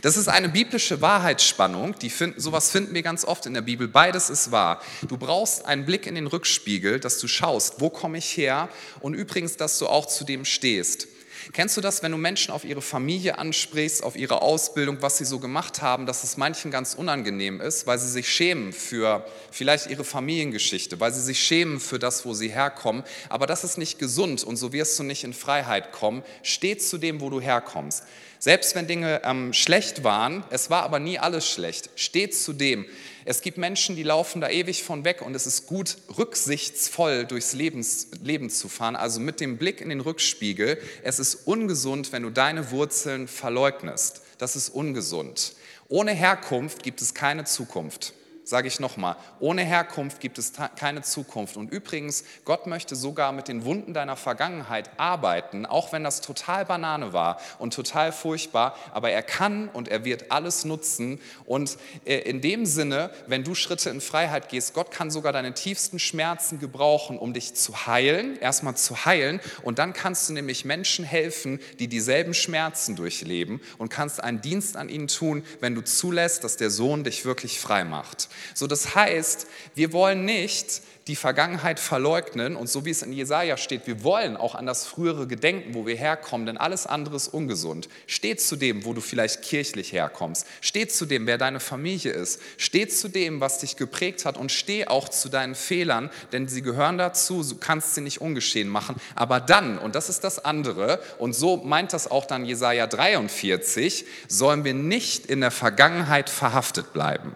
[0.01, 3.89] Das ist eine biblische Wahrheitsspannung, die find, sowas finden wir ganz oft in der Bibel.
[3.89, 4.81] Beides ist wahr.
[5.09, 8.69] Du brauchst einen Blick in den Rückspiegel, dass du schaust, wo komme ich her
[9.01, 11.09] und übrigens, dass du auch zu dem stehst.
[11.53, 15.27] Kennst du das, wenn du Menschen auf ihre Familie ansprichst, auf ihre Ausbildung, was sie
[15.27, 19.91] so gemacht haben, dass es manchen ganz unangenehm ist, weil sie sich schämen für vielleicht
[19.91, 23.03] ihre Familiengeschichte, weil sie sich schämen für das, wo sie herkommen.
[23.29, 26.23] Aber das ist nicht gesund und so wirst du nicht in Freiheit kommen.
[26.43, 28.05] Steh zu dem, wo du herkommst.
[28.39, 31.91] Selbst wenn Dinge ähm, schlecht waren, es war aber nie alles schlecht.
[31.97, 32.87] Steh zu dem.
[33.25, 37.53] Es gibt Menschen, die laufen da ewig von weg und es ist gut, rücksichtsvoll durchs
[37.53, 40.79] Lebens, Leben zu fahren, also mit dem Blick in den Rückspiegel.
[41.03, 44.23] Es ist ungesund, wenn du deine Wurzeln verleugnest.
[44.39, 45.55] Das ist ungesund.
[45.89, 51.57] Ohne Herkunft gibt es keine Zukunft sage ich nochmal, ohne Herkunft gibt es keine Zukunft.
[51.57, 56.65] Und übrigens, Gott möchte sogar mit den Wunden deiner Vergangenheit arbeiten, auch wenn das total
[56.65, 61.21] Banane war und total furchtbar, aber er kann und er wird alles nutzen.
[61.45, 65.55] Und äh, in dem Sinne, wenn du Schritte in Freiheit gehst, Gott kann sogar deine
[65.55, 69.41] tiefsten Schmerzen gebrauchen, um dich zu heilen, erstmal zu heilen.
[69.63, 74.77] Und dann kannst du nämlich Menschen helfen, die dieselben Schmerzen durchleben und kannst einen Dienst
[74.77, 78.29] an ihnen tun, wenn du zulässt, dass der Sohn dich wirklich frei macht.
[78.55, 83.57] So, das heißt, wir wollen nicht die Vergangenheit verleugnen und so wie es in Jesaja
[83.57, 87.29] steht, wir wollen auch an das frühere gedenken, wo wir herkommen, denn alles andere ist
[87.29, 87.89] ungesund.
[88.07, 90.47] Steht zu dem, wo du vielleicht kirchlich herkommst.
[90.61, 92.41] Steht zu dem, wer deine Familie ist.
[92.57, 96.63] Steht zu dem, was dich geprägt hat und steh auch zu deinen Fehlern, denn sie
[96.63, 98.97] gehören dazu, du kannst sie nicht ungeschehen machen.
[99.17, 104.05] Aber dann, und das ist das andere, und so meint das auch dann Jesaja 43,
[104.29, 107.35] sollen wir nicht in der Vergangenheit verhaftet bleiben.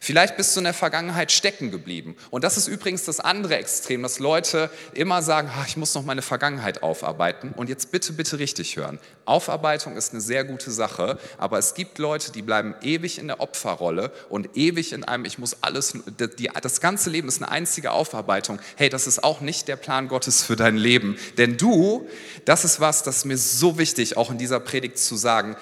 [0.00, 2.16] Vielleicht bist du in der Vergangenheit stecken geblieben.
[2.30, 6.22] Und das ist übrigens das andere Extrem, dass Leute immer sagen, ich muss noch meine
[6.22, 7.52] Vergangenheit aufarbeiten.
[7.56, 8.98] Und jetzt bitte, bitte richtig hören.
[9.24, 13.40] Aufarbeitung ist eine sehr gute Sache, aber es gibt Leute, die bleiben ewig in der
[13.40, 18.58] Opferrolle und ewig in einem, ich muss alles, das ganze Leben ist eine einzige Aufarbeitung.
[18.76, 21.18] Hey, das ist auch nicht der Plan Gottes für dein Leben.
[21.36, 22.08] Denn du,
[22.44, 25.56] das ist was, das ist mir so wichtig, auch in dieser Predigt zu sagen,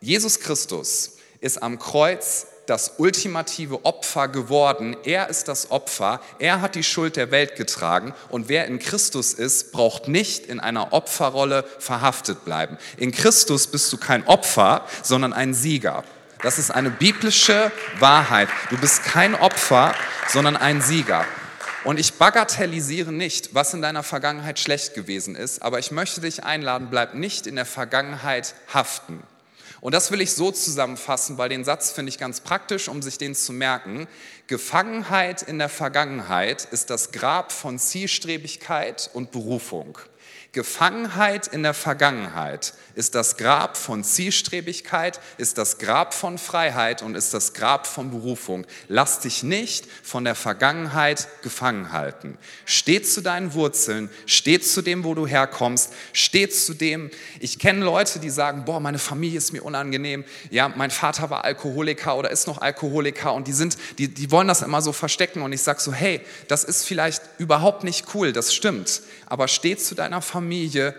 [0.00, 4.96] Jesus Christus ist am Kreuz das ultimative Opfer geworden.
[5.04, 6.20] Er ist das Opfer.
[6.38, 8.12] Er hat die Schuld der Welt getragen.
[8.28, 12.78] Und wer in Christus ist, braucht nicht in einer Opferrolle verhaftet bleiben.
[12.96, 16.04] In Christus bist du kein Opfer, sondern ein Sieger.
[16.42, 18.48] Das ist eine biblische Wahrheit.
[18.70, 19.94] Du bist kein Opfer,
[20.28, 21.24] sondern ein Sieger.
[21.84, 26.42] Und ich bagatellisiere nicht, was in deiner Vergangenheit schlecht gewesen ist, aber ich möchte dich
[26.42, 29.22] einladen, bleib nicht in der Vergangenheit haften.
[29.80, 33.18] Und das will ich so zusammenfassen, weil den Satz finde ich ganz praktisch, um sich
[33.18, 34.06] den zu merken.
[34.46, 39.98] Gefangenheit in der Vergangenheit ist das Grab von Zielstrebigkeit und Berufung.
[40.56, 42.72] Gefangenheit in der Vergangenheit.
[42.94, 47.02] Ist das Grab von Zielstrebigkeit, ist das Grab von Freiheit?
[47.02, 48.66] Und ist das Grab von Berufung.
[48.88, 52.38] Lass dich nicht von der Vergangenheit gefangen halten.
[52.64, 57.10] Steh zu deinen Wurzeln, steh zu dem, wo du herkommst, steh zu dem.
[57.38, 60.24] Ich kenne Leute, die sagen, boah, meine Familie ist mir unangenehm.
[60.48, 63.34] Ja, mein Vater war Alkoholiker oder ist noch Alkoholiker.
[63.34, 65.42] Und die sind, die, die wollen das immer so verstecken.
[65.42, 69.76] Und ich sage so, hey, das ist vielleicht überhaupt nicht cool, das stimmt, aber steh
[69.76, 70.45] zu deiner Familie,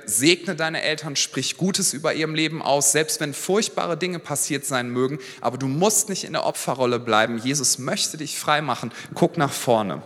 [0.06, 4.90] segne deine Eltern, sprich Gutes über ihrem Leben aus, selbst wenn furchtbare Dinge passiert sein
[4.90, 5.20] mögen.
[5.42, 7.38] Aber du musst nicht in der Opferrolle bleiben.
[7.38, 8.92] Jesus möchte dich frei machen.
[9.14, 10.02] Guck nach vorne.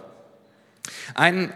[1.16, 1.54] Ein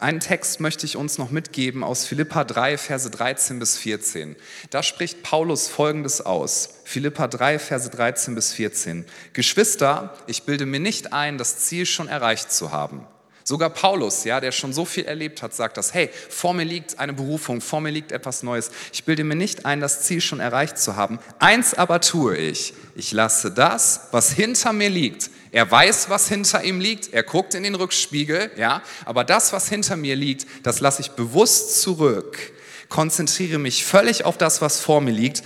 [0.00, 4.36] Einen Text möchte ich uns noch mitgeben aus Philippa 3, Verse 13 bis 14.
[4.70, 6.68] Da spricht Paulus Folgendes aus.
[6.84, 9.06] Philippa 3, Verse 13 bis 14.
[9.32, 13.08] Geschwister, ich bilde mir nicht ein, das Ziel schon erreicht zu haben.
[13.48, 16.98] Sogar Paulus, ja, der schon so viel erlebt hat, sagt das, hey, vor mir liegt
[16.98, 18.70] eine Berufung, vor mir liegt etwas Neues.
[18.92, 21.18] Ich bilde mir nicht ein, das Ziel schon erreicht zu haben.
[21.38, 22.74] Eins aber tue ich.
[22.94, 25.30] Ich lasse das, was hinter mir liegt.
[25.50, 27.14] Er weiß, was hinter ihm liegt.
[27.14, 28.82] Er guckt in den Rückspiegel, ja.
[29.06, 32.36] Aber das, was hinter mir liegt, das lasse ich bewusst zurück.
[32.90, 35.42] Konzentriere mich völlig auf das, was vor mir liegt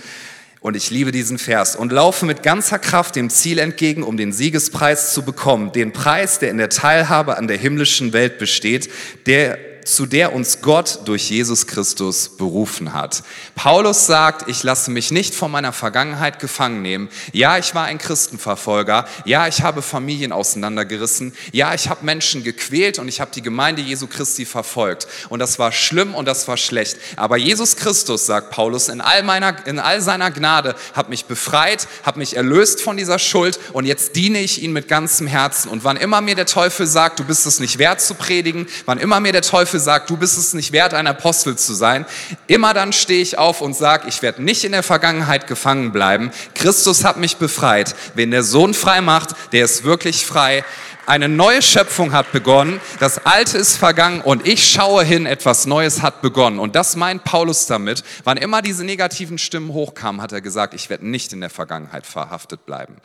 [0.63, 1.75] und ich liebe diesen Vers.
[1.75, 5.73] Und laufe mit ganzer Kraft dem Ziel entgegen, um den Siegespreis zu bekommen.
[5.73, 8.89] Den Preis, der in der Teilhabe an der himmlischen Welt besteht,
[9.25, 13.23] der zu der uns Gott durch Jesus Christus berufen hat.
[13.55, 17.09] Paulus sagt, ich lasse mich nicht von meiner Vergangenheit gefangen nehmen.
[17.31, 19.05] Ja, ich war ein Christenverfolger.
[19.25, 21.33] Ja, ich habe Familien auseinandergerissen.
[21.51, 25.07] Ja, ich habe Menschen gequält und ich habe die Gemeinde Jesu Christi verfolgt.
[25.29, 26.97] Und das war schlimm und das war schlecht.
[27.15, 31.87] Aber Jesus Christus, sagt Paulus, in all, meiner, in all seiner Gnade hat mich befreit,
[32.03, 35.69] hat mich erlöst von dieser Schuld und jetzt diene ich ihm mit ganzem Herzen.
[35.69, 38.97] Und wann immer mir der Teufel sagt, du bist es nicht wert zu predigen, wann
[38.97, 42.05] immer mir der Teufel Teufel sagt, du bist es nicht wert, ein Apostel zu sein,
[42.45, 46.29] immer dann stehe ich auf und sage, ich werde nicht in der Vergangenheit gefangen bleiben.
[46.53, 47.95] Christus hat mich befreit.
[48.13, 50.63] Wen der Sohn frei macht, der ist wirklich frei.
[51.05, 56.01] Eine neue Schöpfung hat begonnen, das Alte ist vergangen und ich schaue hin, etwas Neues
[56.01, 56.59] hat begonnen.
[56.59, 58.05] Und das meint Paulus damit.
[58.23, 62.05] Wann immer diese negativen Stimmen hochkamen, hat er gesagt, ich werde nicht in der Vergangenheit
[62.05, 62.95] verhaftet bleiben.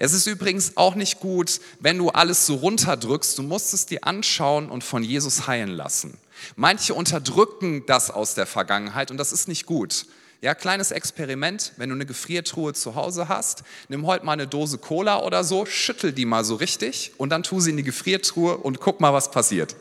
[0.00, 3.38] Es ist übrigens auch nicht gut, wenn du alles so runterdrückst.
[3.38, 6.18] Du musst es dir anschauen und von Jesus heilen lassen.
[6.56, 10.06] Manche unterdrücken das aus der Vergangenheit und das ist nicht gut.
[10.44, 14.76] Ja, kleines Experiment, wenn du eine Gefriertruhe zu Hause hast, nimm heute mal eine Dose
[14.76, 18.58] Cola oder so, schüttel die mal so richtig und dann tu sie in die Gefriertruhe
[18.58, 19.74] und guck mal, was passiert.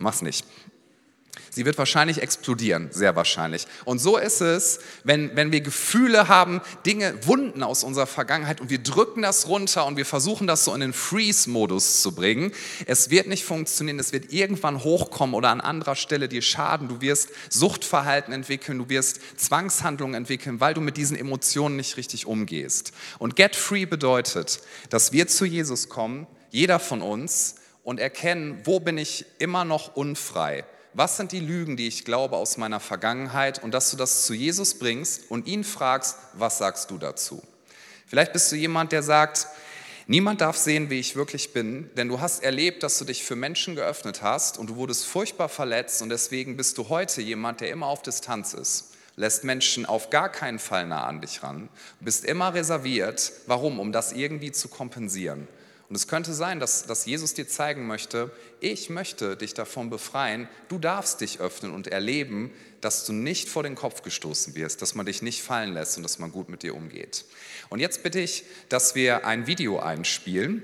[0.00, 0.44] Mach's nicht.
[1.54, 3.66] Sie wird wahrscheinlich explodieren, sehr wahrscheinlich.
[3.84, 8.68] Und so ist es, wenn, wenn wir Gefühle haben, Dinge, Wunden aus unserer Vergangenheit und
[8.68, 12.52] wir drücken das runter und wir versuchen das so in den Freeze-Modus zu bringen.
[12.86, 16.88] Es wird nicht funktionieren, es wird irgendwann hochkommen oder an anderer Stelle dir schaden.
[16.88, 22.26] Du wirst Suchtverhalten entwickeln, du wirst Zwangshandlungen entwickeln, weil du mit diesen Emotionen nicht richtig
[22.26, 22.92] umgehst.
[23.18, 28.78] Und Get Free bedeutet, dass wir zu Jesus kommen, jeder von uns, und erkennen, wo
[28.78, 33.62] bin ich immer noch unfrei was sind die Lügen, die ich glaube aus meiner Vergangenheit
[33.62, 37.42] und dass du das zu Jesus bringst und ihn fragst, was sagst du dazu?
[38.06, 39.46] Vielleicht bist du jemand, der sagt,
[40.06, 43.36] niemand darf sehen, wie ich wirklich bin, denn du hast erlebt, dass du dich für
[43.36, 47.70] Menschen geöffnet hast und du wurdest furchtbar verletzt und deswegen bist du heute jemand, der
[47.70, 51.68] immer auf Distanz ist lässt Menschen auf gar keinen Fall nah an dich ran,
[52.00, 53.32] bist immer reserviert.
[53.46, 53.78] Warum?
[53.78, 55.48] Um das irgendwie zu kompensieren.
[55.92, 60.48] Und es könnte sein, dass, dass Jesus dir zeigen möchte, ich möchte dich davon befreien,
[60.70, 62.50] du darfst dich öffnen und erleben,
[62.80, 66.02] dass du nicht vor den Kopf gestoßen wirst, dass man dich nicht fallen lässt und
[66.02, 67.26] dass man gut mit dir umgeht.
[67.68, 70.62] Und jetzt bitte ich, dass wir ein Video einspielen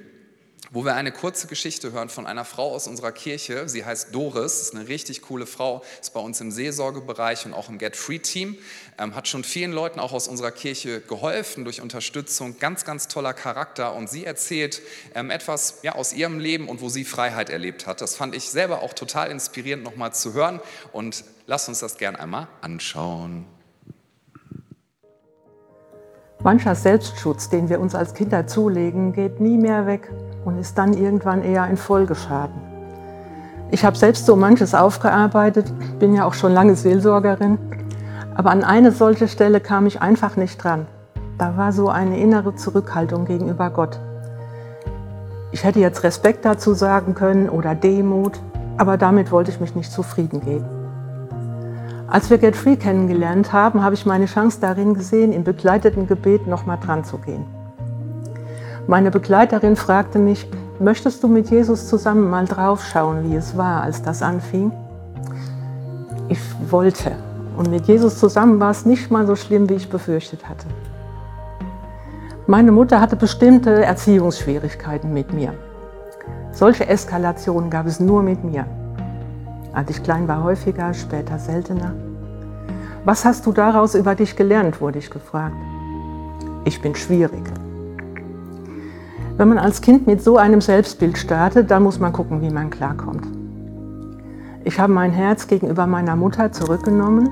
[0.70, 3.68] wo wir eine kurze Geschichte hören von einer Frau aus unserer Kirche.
[3.68, 7.68] Sie heißt Doris, ist eine richtig coole Frau, ist bei uns im Seelsorgebereich und auch
[7.68, 8.56] im Get Free Team,
[8.98, 13.32] ähm, hat schon vielen Leuten auch aus unserer Kirche geholfen durch Unterstützung, ganz, ganz toller
[13.32, 14.82] Charakter und sie erzählt
[15.14, 18.00] ähm, etwas ja, aus ihrem Leben und wo sie Freiheit erlebt hat.
[18.00, 20.60] Das fand ich selber auch total inspirierend nochmal zu hören
[20.92, 23.46] und lass uns das gern einmal anschauen.
[26.40, 30.08] Mancher Selbstschutz, den wir uns als Kinder zulegen, geht nie mehr weg
[30.48, 32.56] und ist dann irgendwann eher ein Folgeschaden.
[33.70, 37.58] Ich habe selbst so manches aufgearbeitet, bin ja auch schon lange Seelsorgerin,
[38.34, 40.86] aber an eine solche Stelle kam ich einfach nicht dran.
[41.36, 44.00] Da war so eine innere Zurückhaltung gegenüber Gott.
[45.52, 48.40] Ich hätte jetzt Respekt dazu sagen können oder Demut,
[48.78, 50.64] aber damit wollte ich mich nicht zufrieden geben.
[52.06, 56.46] Als wir Get Free kennengelernt haben, habe ich meine Chance darin gesehen, im begleiteten Gebet
[56.46, 57.44] nochmal dran zu gehen.
[58.88, 60.48] Meine Begleiterin fragte mich,
[60.80, 64.72] möchtest du mit Jesus zusammen mal draufschauen, wie es war, als das anfing?
[66.30, 67.12] Ich wollte.
[67.58, 70.64] Und mit Jesus zusammen war es nicht mal so schlimm, wie ich befürchtet hatte.
[72.46, 75.52] Meine Mutter hatte bestimmte Erziehungsschwierigkeiten mit mir.
[76.52, 78.64] Solche Eskalationen gab es nur mit mir.
[79.74, 81.92] Als ich klein war, häufiger, später seltener.
[83.04, 85.56] Was hast du daraus über dich gelernt, wurde ich gefragt.
[86.64, 87.44] Ich bin schwierig.
[89.38, 92.70] Wenn man als Kind mit so einem Selbstbild startet, dann muss man gucken, wie man
[92.70, 93.24] klarkommt.
[94.64, 97.30] Ich habe mein Herz gegenüber meiner Mutter zurückgenommen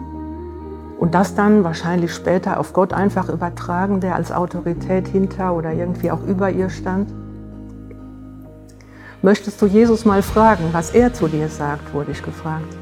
[1.00, 6.12] und das dann wahrscheinlich später auf Gott einfach übertragen, der als Autorität hinter oder irgendwie
[6.12, 7.12] auch über ihr stand.
[9.20, 12.72] Möchtest du Jesus mal fragen, was er zu dir sagt, wurde ich gefragt.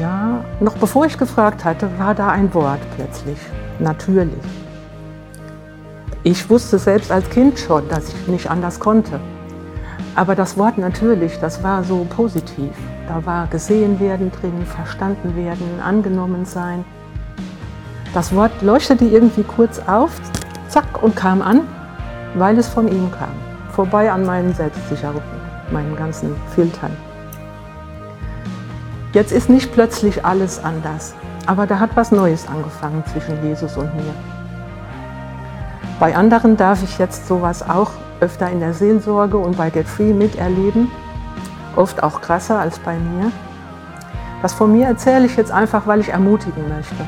[0.00, 3.38] Ja, noch bevor ich gefragt hatte, war da ein Wort plötzlich.
[3.78, 4.61] Natürlich.
[6.24, 9.18] Ich wusste selbst als Kind schon, dass ich nicht anders konnte.
[10.14, 12.70] Aber das Wort natürlich, das war so positiv.
[13.08, 16.84] Da war gesehen werden drin, verstanden werden, angenommen sein.
[18.14, 20.12] Das Wort leuchtete irgendwie kurz auf,
[20.68, 21.62] zack, und kam an,
[22.34, 23.34] weil es von ihm kam.
[23.72, 25.22] Vorbei an meinen Selbstsicherungen,
[25.72, 26.96] meinen ganzen Filtern.
[29.12, 31.14] Jetzt ist nicht plötzlich alles anders,
[31.46, 34.31] aber da hat was Neues angefangen zwischen Jesus und mir.
[36.02, 40.12] Bei anderen darf ich jetzt sowas auch öfter in der Seelsorge und bei Get Free
[40.12, 40.90] miterleben,
[41.76, 43.30] oft auch krasser als bei mir.
[44.40, 47.06] Was von mir erzähle ich jetzt einfach, weil ich ermutigen möchte.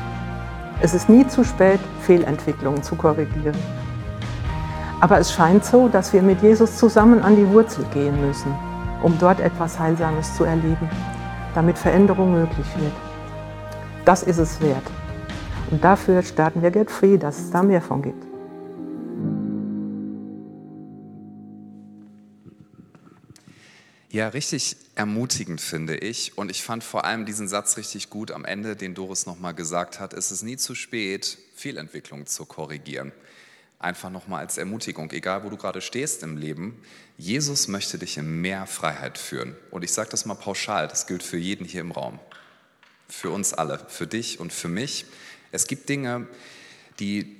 [0.79, 3.57] Es ist nie zu spät, Fehlentwicklungen zu korrigieren.
[5.01, 8.55] Aber es scheint so, dass wir mit Jesus zusammen an die Wurzel gehen müssen,
[9.03, 10.89] um dort etwas Heilsames zu erleben,
[11.53, 12.93] damit Veränderung möglich wird.
[14.05, 14.89] Das ist es wert.
[15.69, 18.34] Und dafür starten wir Get Free, dass es da mehr von gibt.
[24.15, 26.37] Ja, richtig ermutigend finde ich.
[26.37, 29.99] Und ich fand vor allem diesen Satz richtig gut am Ende, den Doris nochmal gesagt
[29.99, 30.13] hat.
[30.13, 33.11] Es ist nie zu spät, Fehlentwicklung zu korrigieren.
[33.77, 36.81] Einfach nochmal als Ermutigung, egal wo du gerade stehst im Leben,
[37.17, 39.53] Jesus möchte dich in mehr Freiheit führen.
[39.69, 42.17] Und ich sage das mal pauschal, das gilt für jeden hier im Raum.
[43.09, 45.07] Für uns alle, für dich und für mich.
[45.51, 46.25] Es gibt Dinge,
[47.01, 47.35] die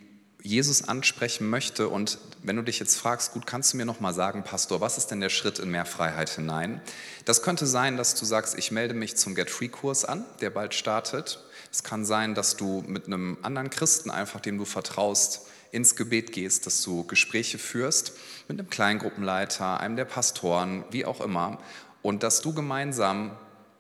[0.46, 1.90] Jesus ansprechen möchte.
[1.90, 4.98] Und wenn du dich jetzt fragst, gut, kannst du mir noch mal sagen, Pastor, was
[5.00, 6.82] ist denn der Schritt in mehr Freiheit hinein?
[7.26, 10.52] Das könnte sein, dass du sagst, ich melde mich zum Get Free Kurs an, der
[10.52, 11.44] bald startet.
[11.72, 16.32] Es kann sein, dass du mit einem anderen Christen einfach, dem du vertraust, ins Gebet
[16.32, 18.14] gehst, dass du Gespräche führst
[18.48, 21.60] mit einem Kleingruppenleiter, einem der Pastoren, wie auch immer,
[22.02, 23.36] und dass du gemeinsam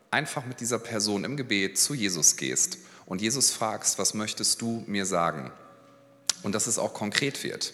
[0.10, 4.84] einfach mit dieser Person im Gebet zu Jesus gehst und Jesus fragst, was möchtest du
[4.88, 5.52] mir sagen?
[6.46, 7.74] Und dass es auch konkret wird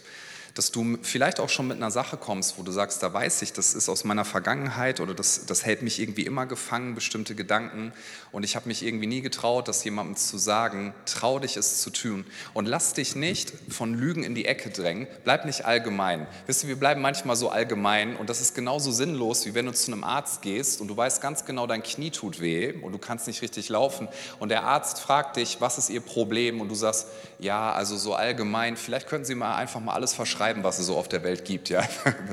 [0.56, 3.54] dass du vielleicht auch schon mit einer Sache kommst, wo du sagst, da weiß ich,
[3.54, 7.94] das ist aus meiner Vergangenheit oder das, das hält mich irgendwie immer gefangen, bestimmte Gedanken.
[8.32, 11.90] Und ich habe mich irgendwie nie getraut, das jemandem zu sagen, trau dich es zu
[11.90, 12.26] tun.
[12.54, 16.28] Und lass dich nicht von Lügen in die Ecke drängen, bleib nicht allgemein.
[16.48, 19.74] Wisst ihr, wir bleiben manchmal so allgemein und das ist genauso sinnlos, wie wenn du
[19.74, 22.98] zu einem Arzt gehst und du weißt ganz genau, dein Knie tut weh und du
[22.98, 24.08] kannst nicht richtig laufen.
[24.40, 26.60] Und der Arzt fragt dich, was ist ihr Problem?
[26.60, 27.08] Und du sagst,
[27.40, 30.88] ja, also so allgemein, vielleicht könnten Sie mal einfach mal alles verschreiben schreiben, was es
[30.88, 31.70] so auf der Welt gibt.
[31.70, 31.84] Ja?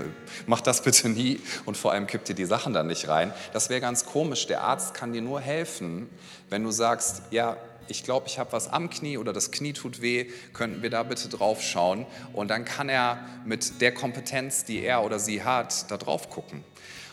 [0.46, 3.34] Mach das bitte nie und vor allem kipp dir die Sachen dann nicht rein.
[3.52, 4.46] Das wäre ganz komisch.
[4.46, 6.08] Der Arzt kann dir nur helfen,
[6.48, 10.00] wenn du sagst, ja, ich glaube, ich habe was am Knie oder das Knie tut
[10.00, 12.06] weh, könnten wir da bitte drauf schauen?
[12.32, 16.64] Und dann kann er mit der Kompetenz, die er oder sie hat, da drauf gucken.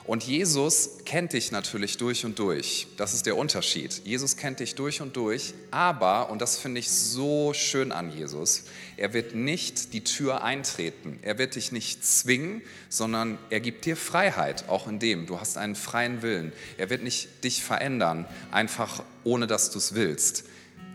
[0.07, 2.85] Und Jesus kennt dich natürlich durch und durch.
[2.95, 4.01] Das ist der Unterschied.
[4.05, 8.65] Jesus kennt dich durch und durch, aber, und das finde ich so schön an Jesus,
[8.97, 11.17] er wird nicht die Tür eintreten.
[11.23, 15.25] Er wird dich nicht zwingen, sondern er gibt dir Freiheit, auch in dem.
[15.25, 16.53] Du hast einen freien Willen.
[16.77, 20.45] Er wird nicht dich verändern, einfach ohne dass du es willst.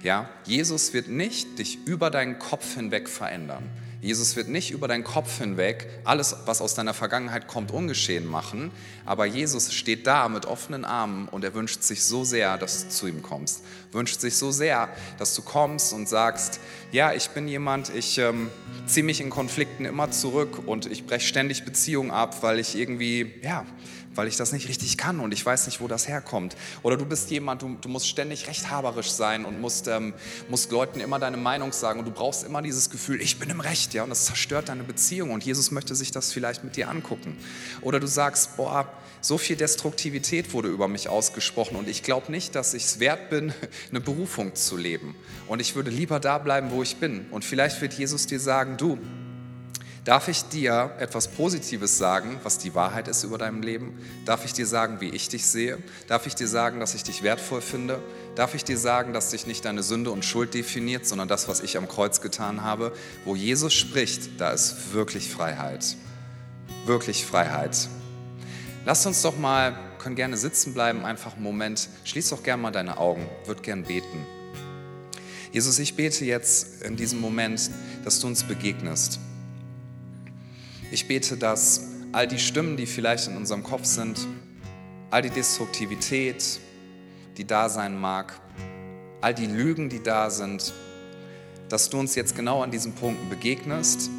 [0.05, 3.69] Ja, Jesus wird nicht dich über deinen Kopf hinweg verändern.
[4.03, 8.71] Jesus wird nicht über deinen Kopf hinweg alles, was aus deiner Vergangenheit kommt, ungeschehen machen,
[9.05, 12.89] aber Jesus steht da mit offenen Armen und er wünscht sich so sehr, dass du
[12.89, 13.63] zu ihm kommst.
[13.93, 16.61] Wünscht sich so sehr, dass du kommst und sagst,
[16.93, 18.49] ja, ich bin jemand, ich ähm,
[18.87, 23.35] ziehe mich in Konflikten immer zurück und ich breche ständig Beziehungen ab, weil ich irgendwie,
[23.43, 23.67] ja,
[24.15, 26.57] weil ich das nicht richtig kann und ich weiß nicht, wo das herkommt.
[26.83, 30.15] Oder du bist jemand, du, du musst ständig rechthaberisch sein und musst, ähm,
[30.49, 33.61] musst Leuten immer deine Meinung sagen und du brauchst immer dieses Gefühl, ich bin im
[33.61, 36.89] Recht, ja, und das zerstört deine Beziehung und Jesus möchte sich das vielleicht mit dir
[36.89, 37.37] angucken.
[37.83, 42.55] Oder du sagst, boah, so viel Destruktivität wurde über mich ausgesprochen und ich glaube nicht,
[42.55, 43.53] dass ich es wert bin,
[43.91, 45.15] eine Berufung zu leben.
[45.47, 47.27] Und ich würde lieber da bleiben, wo ich bin.
[47.31, 48.99] Und vielleicht wird Jesus dir sagen, du,
[50.11, 53.97] Darf ich dir etwas Positives sagen, was die Wahrheit ist über deinem Leben?
[54.25, 55.79] Darf ich dir sagen, wie ich dich sehe?
[56.09, 58.03] Darf ich dir sagen, dass ich dich wertvoll finde?
[58.35, 61.61] Darf ich dir sagen, dass dich nicht deine Sünde und Schuld definiert, sondern das, was
[61.61, 62.93] ich am Kreuz getan habe?
[63.25, 65.95] Wo Jesus spricht, da ist wirklich Freiheit.
[66.87, 67.89] Wirklich Freiheit.
[68.85, 71.89] Lass uns doch mal, können gerne sitzen bleiben, einfach einen Moment.
[72.03, 74.27] Schließ doch gerne mal deine Augen, würde gern beten.
[75.53, 77.71] Jesus, ich bete jetzt in diesem Moment,
[78.03, 79.21] dass du uns begegnest.
[80.93, 84.27] Ich bete, dass all die Stimmen, die vielleicht in unserem Kopf sind,
[85.11, 86.59] all die Destruktivität,
[87.37, 88.41] die da sein mag,
[89.21, 90.73] all die Lügen, die da sind,
[91.69, 94.11] dass du uns jetzt genau an diesen Punkten begegnest,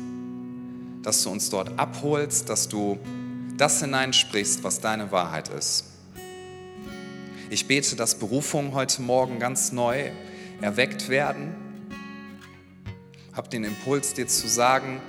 [1.01, 2.97] dass du uns dort abholst, dass du
[3.57, 5.84] das hineinsprichst, was deine Wahrheit ist.
[7.49, 10.10] Ich bete, dass Berufungen heute Morgen ganz neu
[10.62, 11.53] erweckt werden.
[13.34, 15.01] Hab den Impuls, dir zu sagen,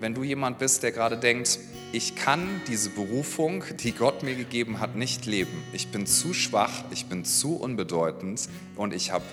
[0.00, 1.58] wenn du jemand bist, der gerade denkt,
[1.92, 5.62] ich kann diese Berufung, die Gott mir gegeben hat, nicht leben.
[5.72, 9.24] Ich bin zu schwach, ich bin zu unbedeutend und ich habe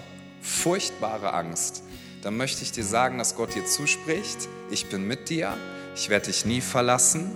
[0.42, 1.84] furchtbare Angst.
[2.22, 5.56] Dann möchte ich dir sagen, dass Gott dir zuspricht, ich bin mit dir,
[5.96, 7.36] ich werde dich nie verlassen.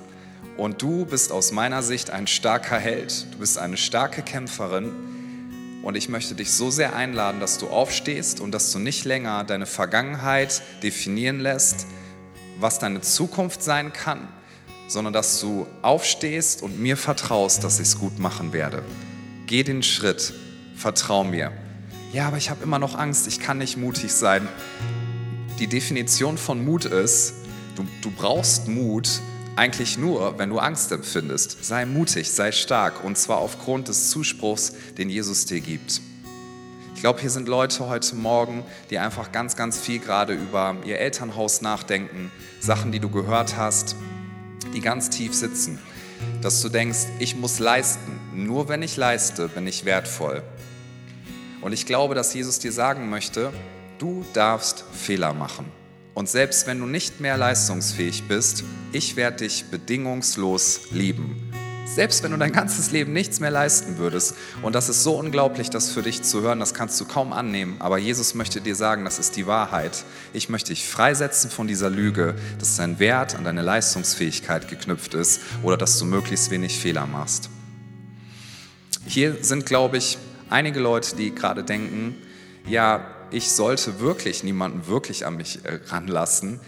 [0.57, 4.91] Und du bist aus meiner Sicht ein starker Held, du bist eine starke Kämpferin.
[5.83, 9.45] Und ich möchte dich so sehr einladen, dass du aufstehst und dass du nicht länger
[9.45, 11.87] deine Vergangenheit definieren lässt,
[12.61, 14.27] was deine Zukunft sein kann,
[14.87, 18.83] sondern dass du aufstehst und mir vertraust, dass ich es gut machen werde.
[19.47, 20.33] Geh den Schritt,
[20.75, 21.51] vertrau mir.
[22.13, 24.47] Ja, aber ich habe immer noch Angst, ich kann nicht mutig sein.
[25.59, 27.33] Die Definition von Mut ist,
[27.75, 29.21] du, du brauchst Mut
[29.55, 31.63] eigentlich nur, wenn du Angst empfindest.
[31.63, 36.01] Sei mutig, sei stark und zwar aufgrund des Zuspruchs, den Jesus dir gibt.
[36.93, 40.99] Ich glaube, hier sind Leute heute Morgen, die einfach ganz, ganz viel gerade über ihr
[40.99, 43.95] Elternhaus nachdenken, Sachen, die du gehört hast,
[44.73, 45.79] die ganz tief sitzen.
[46.41, 48.19] Dass du denkst, ich muss leisten.
[48.33, 50.43] Nur wenn ich leiste, bin ich wertvoll.
[51.61, 53.51] Und ich glaube, dass Jesus dir sagen möchte,
[53.97, 55.65] du darfst Fehler machen.
[56.13, 61.50] Und selbst wenn du nicht mehr leistungsfähig bist, ich werde dich bedingungslos lieben.
[61.93, 65.69] Selbst wenn du dein ganzes Leben nichts mehr leisten würdest, und das ist so unglaublich,
[65.69, 69.03] das für dich zu hören, das kannst du kaum annehmen, aber Jesus möchte dir sagen,
[69.03, 70.05] das ist die Wahrheit.
[70.31, 75.41] Ich möchte dich freisetzen von dieser Lüge, dass dein Wert an deine Leistungsfähigkeit geknüpft ist
[75.63, 77.49] oder dass du möglichst wenig Fehler machst.
[79.05, 80.17] Hier sind, glaube ich,
[80.49, 82.15] einige Leute, die gerade denken,
[82.65, 86.61] ja, ich sollte wirklich niemanden wirklich an mich ranlassen.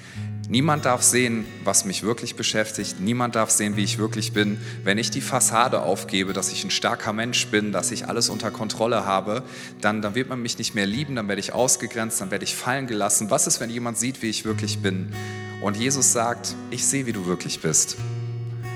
[0.49, 2.99] Niemand darf sehen, was mich wirklich beschäftigt.
[2.99, 4.59] Niemand darf sehen, wie ich wirklich bin.
[4.83, 8.51] Wenn ich die Fassade aufgebe, dass ich ein starker Mensch bin, dass ich alles unter
[8.51, 9.43] Kontrolle habe,
[9.79, 12.55] dann, dann wird man mich nicht mehr lieben, dann werde ich ausgegrenzt, dann werde ich
[12.55, 13.31] fallen gelassen.
[13.31, 15.13] Was ist, wenn jemand sieht, wie ich wirklich bin?
[15.61, 17.95] Und Jesus sagt, ich sehe, wie du wirklich bist.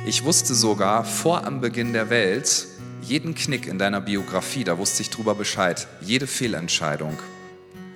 [0.05, 2.65] Ich wusste sogar vor am Beginn der Welt
[3.01, 7.17] jeden Knick in deiner Biografie, da wusste ich drüber Bescheid, jede Fehlentscheidung,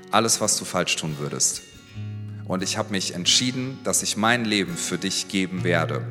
[0.10, 1.71] alles, was du falsch tun würdest
[2.52, 6.06] und ich habe mich entschieden, dass ich mein Leben für dich geben werde.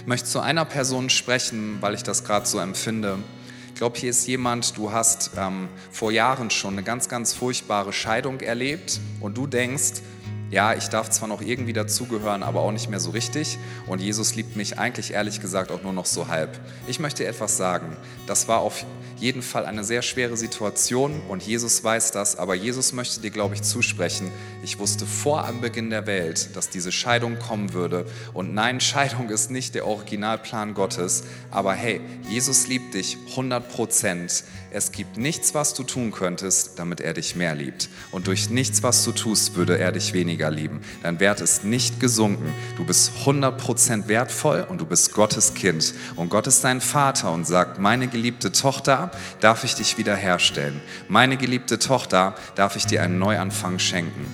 [0.00, 3.20] Ich möchte zu einer Person sprechen, weil ich das gerade so empfinde.
[3.68, 7.92] Ich glaube, hier ist jemand, du hast ähm, vor Jahren schon eine ganz, ganz furchtbare
[7.92, 10.02] Scheidung erlebt und du denkst,
[10.50, 13.58] ja, ich darf zwar noch irgendwie dazugehören, aber auch nicht mehr so richtig.
[13.86, 16.60] Und Jesus liebt mich eigentlich ehrlich gesagt auch nur noch so halb.
[16.86, 17.96] Ich möchte etwas sagen.
[18.26, 18.84] Das war auf
[19.18, 23.54] jeden Fall eine sehr schwere Situation und Jesus weiß das, aber Jesus möchte dir, glaube
[23.54, 24.30] ich, zusprechen.
[24.62, 28.04] Ich wusste vor am Beginn der Welt, dass diese Scheidung kommen würde.
[28.34, 34.44] Und nein, Scheidung ist nicht der Originalplan Gottes, aber hey, Jesus liebt dich 100 Prozent.
[34.70, 37.88] Es gibt nichts, was du tun könntest, damit er dich mehr liebt.
[38.10, 40.80] Und durch nichts, was du tust, würde er dich weniger lieben.
[41.02, 42.52] Dein Wert ist nicht gesunken.
[42.76, 45.94] Du bist 100% wertvoll und du bist Gottes Kind.
[46.14, 49.10] Und Gott ist dein Vater und sagt, meine geliebte Tochter,
[49.40, 50.80] darf ich dich wiederherstellen.
[51.08, 54.26] Meine geliebte Tochter, darf ich dir einen Neuanfang schenken.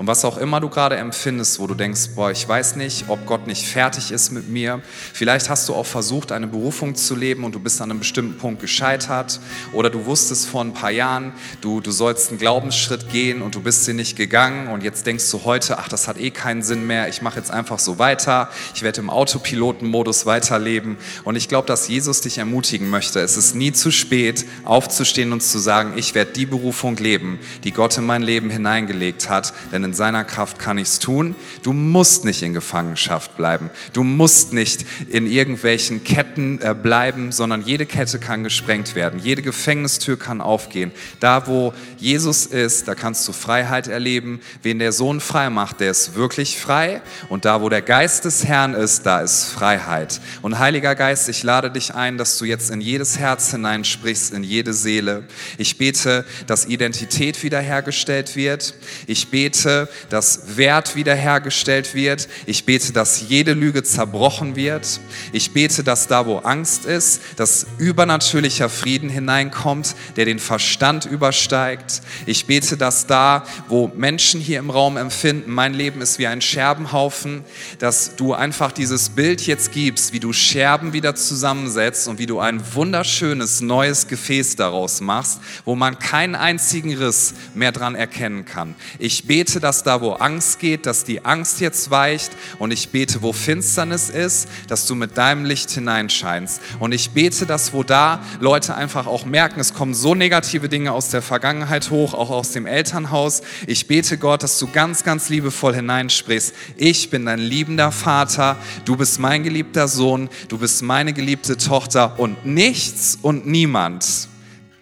[0.00, 3.26] Und was auch immer du gerade empfindest, wo du denkst, boah, ich weiß nicht, ob
[3.26, 4.80] Gott nicht fertig ist mit mir.
[5.12, 8.38] Vielleicht hast du auch versucht, eine Berufung zu leben und du bist an einem bestimmten
[8.38, 9.40] Punkt gescheitert.
[9.74, 13.60] Oder du wusstest vor ein paar Jahren, du, du sollst einen Glaubensschritt gehen und du
[13.60, 14.68] bist sie nicht gegangen.
[14.68, 17.10] Und jetzt denkst du heute, ach, das hat eh keinen Sinn mehr.
[17.10, 18.48] Ich mache jetzt einfach so weiter.
[18.74, 20.96] Ich werde im Autopilotenmodus weiterleben.
[21.24, 23.20] Und ich glaube, dass Jesus dich ermutigen möchte.
[23.20, 27.72] Es ist nie zu spät, aufzustehen und zu sagen, ich werde die Berufung leben, die
[27.72, 29.52] Gott in mein Leben hineingelegt hat.
[29.70, 31.34] Denn in seiner Kraft kann ich es tun.
[31.64, 33.70] Du musst nicht in Gefangenschaft bleiben.
[33.92, 39.18] Du musst nicht in irgendwelchen Ketten äh, bleiben, sondern jede Kette kann gesprengt werden.
[39.18, 40.92] Jede Gefängnistür kann aufgehen.
[41.18, 44.40] Da, wo Jesus ist, da kannst du Freiheit erleben.
[44.62, 47.02] Wen der Sohn frei macht, der ist wirklich frei.
[47.28, 50.20] Und da, wo der Geist des Herrn ist, da ist Freiheit.
[50.40, 54.44] Und Heiliger Geist, ich lade dich ein, dass du jetzt in jedes Herz hineinsprichst, in
[54.44, 55.24] jede Seele.
[55.58, 58.74] Ich bete, dass Identität wiederhergestellt wird.
[59.08, 62.28] Ich bete, dass Wert wiederhergestellt wird.
[62.46, 65.00] Ich bete, dass jede Lüge zerbrochen wird.
[65.32, 72.02] Ich bete, dass da, wo Angst ist, dass übernatürlicher Frieden hineinkommt, der den Verstand übersteigt.
[72.26, 76.40] Ich bete, dass da, wo Menschen hier im Raum empfinden, mein Leben ist wie ein
[76.40, 77.44] Scherbenhaufen,
[77.78, 82.40] dass du einfach dieses Bild jetzt gibst, wie du Scherben wieder zusammensetzt und wie du
[82.40, 88.74] ein wunderschönes neues Gefäß daraus machst, wo man keinen einzigen Riss mehr dran erkennen kann.
[88.98, 92.32] Ich bete, dass dass da, wo Angst geht, dass die Angst jetzt weicht.
[92.58, 96.60] Und ich bete, wo Finsternis ist, dass du mit deinem Licht hineinscheinst.
[96.80, 100.90] Und ich bete, dass wo da Leute einfach auch merken, es kommen so negative Dinge
[100.90, 103.42] aus der Vergangenheit hoch, auch aus dem Elternhaus.
[103.68, 106.52] Ich bete Gott, dass du ganz, ganz liebevoll hineinsprichst.
[106.76, 108.56] Ich bin dein liebender Vater,
[108.86, 114.28] du bist mein geliebter Sohn, du bist meine geliebte Tochter und nichts und niemand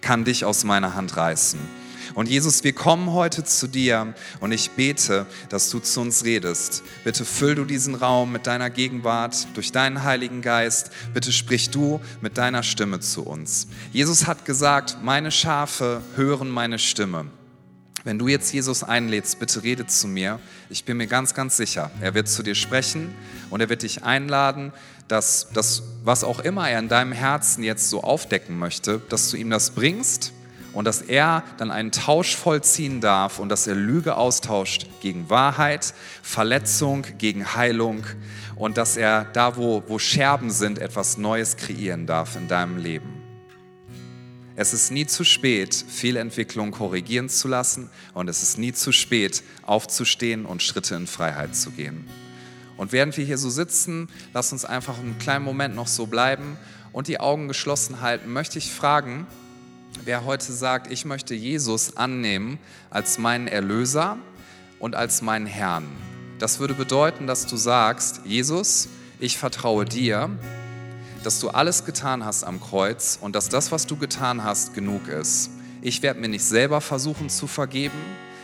[0.00, 1.60] kann dich aus meiner Hand reißen.
[2.18, 6.82] Und Jesus, wir kommen heute zu dir und ich bete, dass du zu uns redest.
[7.04, 10.90] Bitte füll du diesen Raum mit deiner Gegenwart, durch deinen Heiligen Geist.
[11.14, 13.68] Bitte sprich du mit deiner Stimme zu uns.
[13.92, 17.26] Jesus hat gesagt, meine Schafe hören meine Stimme.
[18.02, 20.40] Wenn du jetzt Jesus einlädst, bitte rede zu mir.
[20.70, 23.14] Ich bin mir ganz, ganz sicher, er wird zu dir sprechen
[23.48, 24.72] und er wird dich einladen,
[25.06, 29.36] dass das, was auch immer er in deinem Herzen jetzt so aufdecken möchte, dass du
[29.36, 30.32] ihm das bringst
[30.78, 35.92] und dass er dann einen Tausch vollziehen darf und dass er Lüge austauscht gegen Wahrheit,
[36.22, 38.04] Verletzung gegen Heilung
[38.54, 43.12] und dass er da, wo, wo Scherben sind, etwas Neues kreieren darf in deinem Leben.
[44.54, 49.42] Es ist nie zu spät, Fehlentwicklung korrigieren zu lassen und es ist nie zu spät,
[49.64, 52.08] aufzustehen und Schritte in Freiheit zu gehen.
[52.76, 56.56] Und während wir hier so sitzen, lass uns einfach einen kleinen Moment noch so bleiben
[56.92, 59.26] und die Augen geschlossen halten, möchte ich fragen,
[60.04, 62.58] wer heute sagt, ich möchte Jesus annehmen
[62.90, 64.18] als meinen Erlöser
[64.78, 65.86] und als meinen Herrn.
[66.38, 68.88] Das würde bedeuten, dass du sagst, Jesus,
[69.18, 70.30] ich vertraue dir,
[71.24, 75.08] dass du alles getan hast am Kreuz und dass das, was du getan hast, genug
[75.08, 75.50] ist.
[75.82, 77.98] Ich werde mir nicht selber versuchen zu vergeben.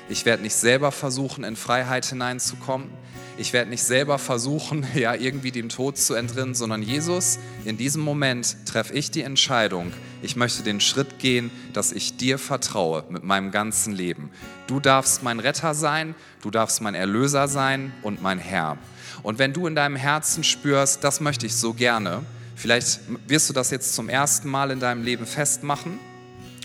[0.08, 2.90] Ich werde nicht selber versuchen, in Freiheit hineinzukommen.
[3.36, 8.02] Ich werde nicht selber versuchen, ja, irgendwie dem Tod zu entrinnen, sondern Jesus, in diesem
[8.02, 9.92] Moment treffe ich die Entscheidung.
[10.22, 14.30] Ich möchte den Schritt gehen, dass ich dir vertraue mit meinem ganzen Leben.
[14.68, 18.78] Du darfst mein Retter sein, du darfst mein Erlöser sein und mein Herr.
[19.22, 22.22] Und wenn du in deinem Herzen spürst, das möchte ich so gerne,
[22.54, 25.98] vielleicht wirst du das jetzt zum ersten Mal in deinem Leben festmachen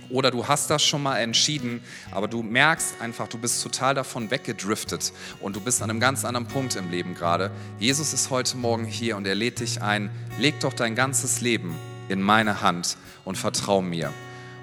[0.10, 1.82] oder du hast das schon mal entschieden,
[2.12, 6.26] aber du merkst einfach, du bist total davon weggedriftet und du bist an einem ganz
[6.26, 7.52] anderen Punkt im Leben gerade.
[7.80, 11.76] Jesus ist heute Morgen hier und er lädt dich ein, leg doch dein ganzes Leben
[12.10, 14.12] in meine Hand und vertrau mir.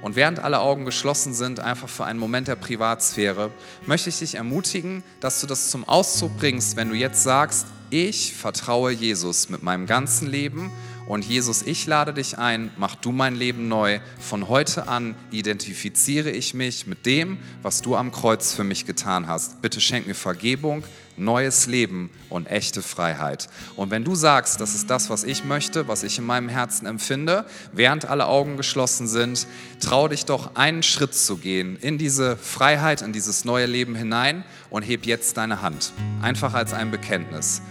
[0.03, 3.51] Und während alle Augen geschlossen sind, einfach für einen Moment der Privatsphäre,
[3.87, 8.35] möchte ich dich ermutigen, dass du das zum Ausdruck bringst, wenn du jetzt sagst, ich
[8.35, 10.71] vertraue Jesus mit meinem ganzen Leben
[11.07, 14.01] und Jesus, ich lade dich ein, mach du mein Leben neu.
[14.19, 19.29] Von heute an identifiziere ich mich mit dem, was du am Kreuz für mich getan
[19.29, 19.63] hast.
[19.63, 20.83] Bitte schenk mir Vergebung,
[21.17, 23.49] neues Leben und echte Freiheit.
[23.77, 26.87] Und wenn du sagst, das ist das, was ich möchte, was ich in meinem Herzen
[26.87, 29.47] empfinde, während alle Augen geschlossen sind,
[29.79, 34.45] trau dich doch einen Schritt zu gehen in diese Freiheit, in dieses neue Leben hinein
[34.71, 35.93] und heb jetzt deine Hand.
[36.21, 37.63] Einfach als ein Bekenntnis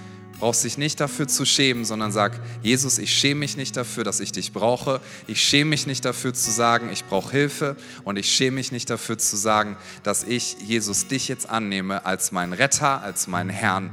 [0.45, 4.19] brauchst dich nicht dafür zu schämen, sondern sag, Jesus, ich schäme mich nicht dafür, dass
[4.19, 5.01] ich dich brauche.
[5.25, 7.75] Ich schäme mich nicht dafür zu sagen, ich brauche Hilfe.
[8.03, 12.31] Und ich schäme mich nicht dafür zu sagen, dass ich, Jesus, dich jetzt annehme als
[12.31, 13.89] meinen Retter, als meinen Herrn.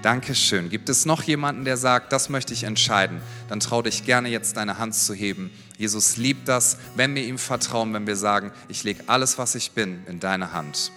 [0.00, 0.70] Dankeschön.
[0.70, 3.20] Gibt es noch jemanden, der sagt, das möchte ich entscheiden?
[3.50, 5.50] Dann trau dich gerne jetzt deine Hand zu heben.
[5.76, 9.72] Jesus liebt das, wenn wir ihm vertrauen, wenn wir sagen, ich lege alles, was ich
[9.72, 10.92] bin, in deine Hand.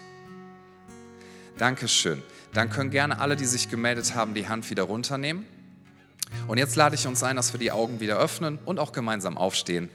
[1.58, 2.24] Dankeschön
[2.54, 5.46] dann können gerne alle, die sich gemeldet haben, die Hand wieder runternehmen.
[6.48, 9.38] Und jetzt lade ich uns ein, dass wir die Augen wieder öffnen und auch gemeinsam
[9.38, 9.90] aufstehen.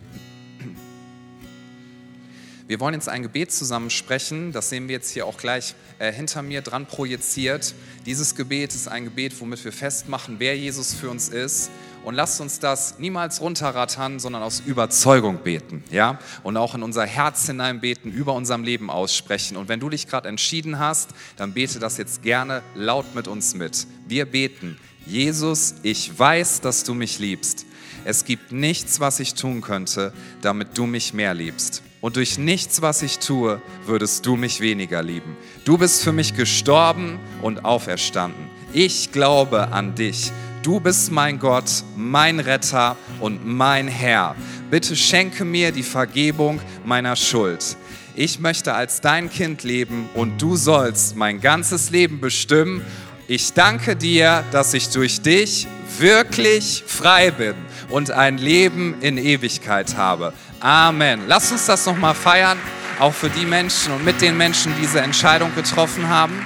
[2.66, 4.52] Wir wollen jetzt ein Gebet zusammen sprechen.
[4.52, 7.74] Das sehen wir jetzt hier auch gleich äh, hinter mir dran projiziert.
[8.04, 11.70] Dieses Gebet ist ein Gebet, womit wir festmachen, wer Jesus für uns ist
[12.08, 16.18] und lasst uns das niemals runterrattern, sondern aus Überzeugung beten, ja?
[16.42, 19.58] Und auch in unser Herz hinein beten, über unserem Leben aussprechen.
[19.58, 23.52] Und wenn du dich gerade entschieden hast, dann bete das jetzt gerne laut mit uns
[23.54, 23.86] mit.
[24.06, 27.66] Wir beten, Jesus, ich weiß, dass du mich liebst.
[28.06, 31.82] Es gibt nichts, was ich tun könnte, damit du mich mehr liebst.
[32.00, 35.36] Und durch nichts, was ich tue, würdest du mich weniger lieben.
[35.66, 38.48] Du bist für mich gestorben und auferstanden.
[38.72, 40.32] Ich glaube an dich
[40.62, 44.34] Du bist mein Gott, mein Retter und mein Herr.
[44.70, 47.76] Bitte schenke mir die Vergebung meiner Schuld.
[48.16, 52.84] Ich möchte als dein Kind leben und du sollst mein ganzes Leben bestimmen.
[53.28, 57.54] Ich danke dir, dass ich durch dich wirklich frei bin
[57.88, 60.32] und ein Leben in Ewigkeit habe.
[60.60, 61.20] Amen.
[61.28, 62.58] Lass uns das nochmal feiern,
[62.98, 66.44] auch für die Menschen und mit den Menschen, die diese Entscheidung getroffen haben.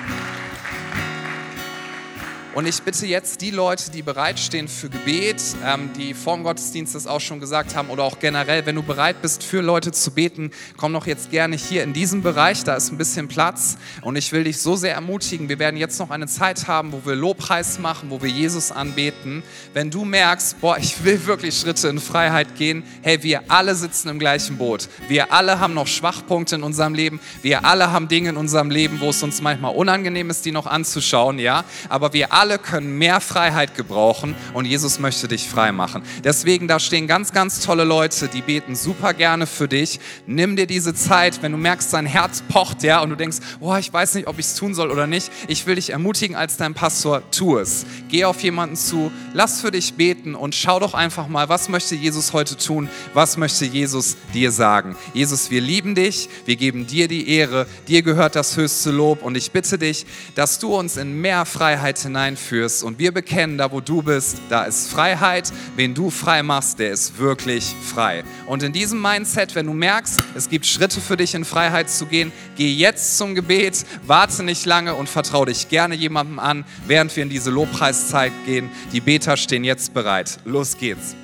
[2.54, 6.94] Und ich bitte jetzt die Leute, die bereitstehen für Gebet, ähm, die vor dem Gottesdienst
[6.94, 10.10] das auch schon gesagt haben oder auch generell, wenn du bereit bist, für Leute zu
[10.10, 13.78] beten, komm doch jetzt gerne hier in diesen Bereich, da ist ein bisschen Platz.
[14.02, 17.00] Und ich will dich so sehr ermutigen, wir werden jetzt noch eine Zeit haben, wo
[17.06, 19.42] wir Lobpreis machen, wo wir Jesus anbeten.
[19.72, 24.10] Wenn du merkst, boah, ich will wirklich Schritte in Freiheit gehen, hey, wir alle sitzen
[24.10, 24.90] im gleichen Boot.
[25.08, 27.18] Wir alle haben noch Schwachpunkte in unserem Leben.
[27.40, 30.66] Wir alle haben Dinge in unserem Leben, wo es uns manchmal unangenehm ist, die noch
[30.66, 31.64] anzuschauen, ja.
[31.88, 36.02] Aber wir alle können mehr Freiheit gebrauchen und Jesus möchte dich frei machen.
[36.24, 40.00] Deswegen, da stehen ganz, ganz tolle Leute, die beten super gerne für dich.
[40.26, 43.74] Nimm dir diese Zeit, wenn du merkst, dein Herz pocht, ja, und du denkst, oh,
[43.76, 45.30] ich weiß nicht, ob ich es tun soll oder nicht.
[45.48, 47.86] Ich will dich ermutigen als dein Pastor, tu es.
[48.08, 51.94] Geh auf jemanden zu, lass für dich beten und schau doch einfach mal, was möchte
[51.94, 52.88] Jesus heute tun?
[53.14, 54.96] Was möchte Jesus dir sagen?
[55.14, 59.36] Jesus, wir lieben dich, wir geben dir die Ehre, dir gehört das höchste Lob und
[59.36, 61.98] ich bitte dich, dass du uns in mehr Freiheit
[62.32, 65.52] hineinführst und wir bekennen, da wo du bist, da ist Freiheit.
[65.76, 68.24] Wen du frei machst, der ist wirklich frei.
[68.46, 72.06] Und in diesem Mindset, wenn du merkst, es gibt Schritte für dich in Freiheit zu
[72.06, 77.14] gehen, geh jetzt zum Gebet, warte nicht lange und vertraue dich gerne jemandem an, während
[77.16, 78.70] wir in diese Lobpreiszeit gehen.
[78.92, 80.38] Die Beter stehen jetzt bereit.
[80.44, 81.21] Los geht's.